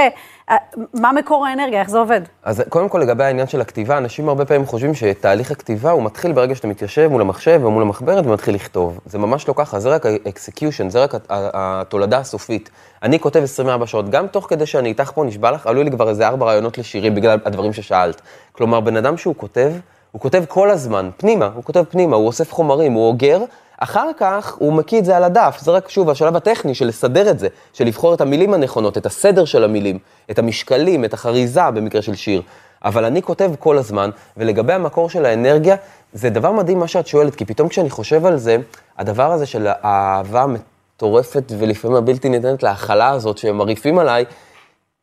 אה, 0.49 0.55
מה 0.93 1.11
מקור 1.11 1.45
האנרגיה, 1.45 1.79
איך 1.79 1.89
זה 1.89 1.97
עובד? 1.97 2.21
אז 2.43 2.63
קודם 2.69 2.89
כל 2.89 2.97
לגבי 2.97 3.23
העניין 3.23 3.47
של 3.47 3.61
הכתיבה, 3.61 3.97
אנשים 3.97 4.29
הרבה 4.29 4.45
פעמים 4.45 4.65
חושבים 4.65 4.93
שתהליך 4.93 5.51
הכתיבה 5.51 5.91
הוא 5.91 6.03
מתחיל 6.03 6.31
ברגע 6.31 6.55
שאתה 6.55 6.67
מתיישב 6.67 7.07
מול 7.07 7.21
המחשב 7.21 7.61
או 7.63 7.71
מול 7.71 7.81
המחברת 7.81 8.25
ומתחיל 8.25 8.55
לכתוב. 8.55 8.99
זה 9.05 9.17
ממש 9.17 9.47
לא 9.47 9.53
ככה, 9.57 9.79
זה 9.79 9.89
רק 9.89 10.05
ה-execution, 10.05 10.89
זה 10.89 11.03
רק 11.03 11.13
התולדה 11.29 12.17
הסופית. 12.17 12.69
אני 13.03 13.19
כותב 13.19 13.39
24 13.43 13.87
שעות, 13.87 14.09
גם 14.09 14.27
תוך 14.27 14.45
כדי 14.49 14.65
שאני 14.65 14.89
איתך 14.89 15.11
פה 15.15 15.23
נשבע 15.23 15.51
לך, 15.51 15.67
עלו 15.67 15.83
לי 15.83 15.91
כבר 15.91 16.09
איזה 16.09 16.27
ארבע 16.27 16.45
רעיונות 16.45 16.77
לשירים 16.77 17.15
בגלל 17.15 17.39
הדברים 17.45 17.73
ששאלת. 17.73 18.21
כלומר, 18.51 18.79
בן 18.79 18.97
אדם 18.97 19.17
שהוא 19.17 19.35
כותב, 19.37 19.71
הוא 20.11 20.21
כותב 20.21 20.43
כל 20.47 20.69
הזמן, 20.69 21.09
פנימה, 21.17 21.49
הוא 21.55 21.63
כותב 21.63 21.83
פנימה, 21.89 22.15
הוא 22.15 22.27
אוסף 22.27 22.51
חומרים, 22.53 22.93
הוא 22.93 23.07
אוגר, 23.07 23.39
אחר 23.77 24.09
כך 24.17 24.55
הוא 24.59 24.73
מקיא 24.73 24.99
את 24.99 25.05
זה 25.05 25.17
על 25.17 25.23
הדף, 25.23 25.57
זה 25.61 25.71
רק 25.71 25.89
שוב 25.89 26.09
השלב 26.09 26.35
הטכני 26.35 26.75
של 26.75 26.87
לסדר 26.87 27.29
את 27.29 27.39
זה, 27.39 27.47
של 27.73 27.85
לבחור 27.85 28.13
את 28.13 28.21
המילים 28.21 28.53
הנכונות, 28.53 28.97
את 28.97 29.05
הסדר 29.05 29.45
של 29.45 29.63
המילים, 29.63 29.99
את 30.31 30.39
המשקלים, 30.39 31.05
את 31.05 31.13
החריזה 31.13 31.71
במקרה 31.71 32.01
של 32.01 32.15
שיר. 32.15 32.41
אבל 32.85 33.05
אני 33.05 33.21
כותב 33.21 33.51
כל 33.59 33.77
הזמן, 33.77 34.09
ולגבי 34.37 34.73
המקור 34.73 35.09
של 35.09 35.25
האנרגיה, 35.25 35.75
זה 36.13 36.29
דבר 36.29 36.51
מדהים 36.51 36.79
מה 36.79 36.87
שאת 36.87 37.07
שואלת, 37.07 37.35
כי 37.35 37.45
פתאום 37.45 37.67
כשאני 37.69 37.89
חושב 37.89 38.25
על 38.25 38.37
זה, 38.37 38.57
הדבר 38.97 39.31
הזה 39.31 39.45
של 39.45 39.67
האהבה 39.81 40.43
המטורפת 40.43 41.51
ולפעמים 41.59 41.97
הבלתי 41.97 42.29
ניתנת 42.29 42.63
להכלה 42.63 43.09
הזאת 43.09 43.37
שהם 43.37 43.57
מרעיפים 43.57 43.99
עליי, 43.99 44.25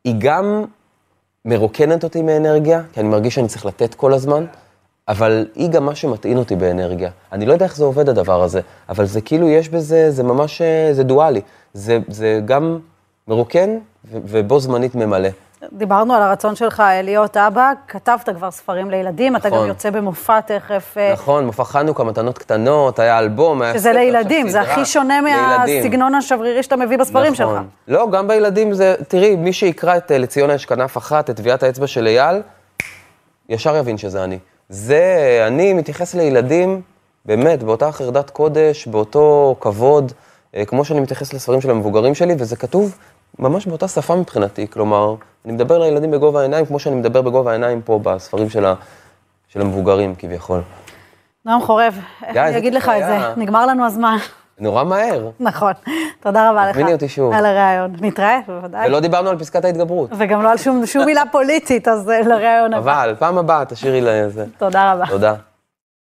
היא 0.05 0.15
גם 0.19 0.65
מרוקנת 1.45 2.05
אותי 2.05 2.23
מאנרגיה, 2.23 2.83
כי 2.93 3.01
אני 3.01 3.09
מרגיש 3.09 3.35
שאני 3.35 3.49
צריך 3.49 3.67
לתת 3.67 3.95
כל 3.95 4.13
הזמן, 4.13 4.45
אבל 5.09 5.47
היא 5.55 5.71
גם 5.71 5.87
מה 5.87 5.95
שמטעין 5.95 6.39
אותי 6.39 6.57
באנרגיה. 6.57 7.11
אני 7.33 7.47
לא 7.47 7.53
יודע 7.53 7.65
איך 7.65 7.77
זה 7.77 7.85
עובד 7.85 8.09
הדבר 8.09 8.43
הזה, 8.43 8.61
אבל 8.89 9.05
זה 9.05 9.21
כאילו 9.21 9.49
יש 9.49 9.69
בזה, 9.69 10.11
זה 10.11 10.23
ממש, 10.23 10.63
אה, 10.63 10.89
זה 10.93 11.03
דואלי. 11.03 11.41
זה, 11.75 11.99
זה 12.09 12.41
גם 12.45 12.79
מרוקן 13.29 13.71
ו- 14.05 14.19
ובו 14.25 14.61
זמנית 14.61 14.95
ממלא. 14.95 15.29
דיברנו 15.73 16.15
על 16.15 16.23
הרצון 16.23 16.57
שלך 16.57 16.83
להיות 17.03 17.37
אבא, 17.37 17.73
כתבת 17.89 18.29
כבר 18.37 18.51
ספרים 18.51 18.91
לילדים, 18.91 19.37
אתה 19.37 19.49
גם 19.49 19.55
נכון. 19.55 19.69
יוצא 19.69 19.91
במופע 19.91 20.41
תכף. 20.41 20.95
אה, 20.97 21.13
נכון, 21.13 21.47
מופע 21.47 21.65
חנוכה, 21.65 22.05
מתנות 22.05 22.39
קטנות, 22.39 22.99
היה 22.99 23.19
אלבום, 23.19 23.63
היה 23.63 23.75
שזה 23.75 23.93
לילדים, 23.93 24.49
זה. 24.49 24.61
הכי 24.61 24.85
שונה. 24.85 25.21
מהסגנון 25.21 26.15
השברירי 26.15 26.63
שאתה 26.63 26.77
מביא 26.77 26.99
בספרים 26.99 27.35
שלך. 27.35 27.49
נכון. 27.49 27.69
לא, 27.89 28.11
גם 28.11 28.29
בילדים 28.29 28.73
זה, 28.73 28.95
תראי, 29.09 29.37
מי 29.37 29.53
שיקרא 29.53 29.97
את 29.97 30.13
אה, 30.13 30.19
לציונה 30.19 30.55
יש 30.55 30.67
כנף 30.67 30.97
אחת, 30.97 31.31
את 31.31 31.37
טביעת 31.37 31.63
האצבע 31.63 31.87
של 31.87 32.07
אייל, 32.07 32.43
ישר 33.49 33.77
יבין 33.77 33.99
שזה 33.99 34.25
אני. 34.25 34.39
זה, 34.73 35.45
אני 35.47 35.73
מתייחס 35.73 36.15
לילדים, 36.15 36.81
באמת, 37.25 37.63
באותה 37.63 37.93
חרדת 37.93 38.31
קודש, 38.31 38.87
באותו 38.87 39.57
כבוד, 39.61 40.13
אה, 40.57 40.65
כמו 40.65 40.85
שאני 40.85 41.01
מתייחס 41.01 41.33
לספרים 41.33 41.61
של 41.61 41.71
המבוגרים 41.71 42.15
שלי, 42.15 42.35
וזה 42.39 42.57
כתוב 42.57 42.99
ממש 43.39 43.67
באותה 43.67 43.89
שפה 43.89 44.17
מבחינתי. 44.17 44.67
כלומר, 44.71 45.15
אני 45.45 45.53
מדבר 45.53 45.79
לילדים 45.79 46.11
בגובה 46.11 46.41
העיניים, 46.41 46.67
כמו 46.67 46.79
שאני 46.79 46.97
מדבר 46.97 47.23
בגובה 47.23 47.51
העיניים 47.51 47.83
פה 47.83 48.01
בספרים 48.03 48.51
של, 48.51 48.65
ה, 48.65 48.75
של 49.49 49.61
המבוגרים, 49.61 50.15
כביכול. 50.19 50.61
נועם 51.45 51.61
חורב, 51.61 51.99
איך 52.27 52.37
אני 52.37 52.59
אגיד 52.59 52.75
לך 52.75 52.89
את 52.89 53.07
זה? 53.07 53.41
נגמר 53.41 53.67
לנו 53.67 53.87
הזמן. 53.87 54.17
נורא 54.61 54.85
מהר. 54.85 55.31
נכון. 55.41 55.73
תודה 56.21 56.51
רבה 56.51 56.67
לך. 56.69 56.73
תזמיני 56.77 56.93
אותי 56.93 57.09
שוב. 57.09 57.33
על 57.33 57.47
הרעיון. 57.47 57.93
נתראה, 58.01 58.41
בוודאי. 58.47 58.89
ולא 58.89 59.01
דיברנו 59.01 59.31
על 59.31 59.39
פסקת 59.39 59.65
ההתגברות. 59.65 60.11
וגם 60.19 60.43
לא 60.43 60.51
על 60.51 60.57
שום 60.87 61.05
מילה 61.07 61.23
פוליטית, 61.33 61.89
אז 61.89 62.11
אה, 62.11 62.21
לרעיון 62.21 62.75
הבא. 62.75 63.03
אבל, 63.03 63.15
פעם 63.19 63.39
הבאה 63.39 63.65
תשאירי 63.65 64.01
לזה. 64.01 64.45
תודה 64.59 64.93
רבה. 64.93 65.07
תודה. 65.07 65.35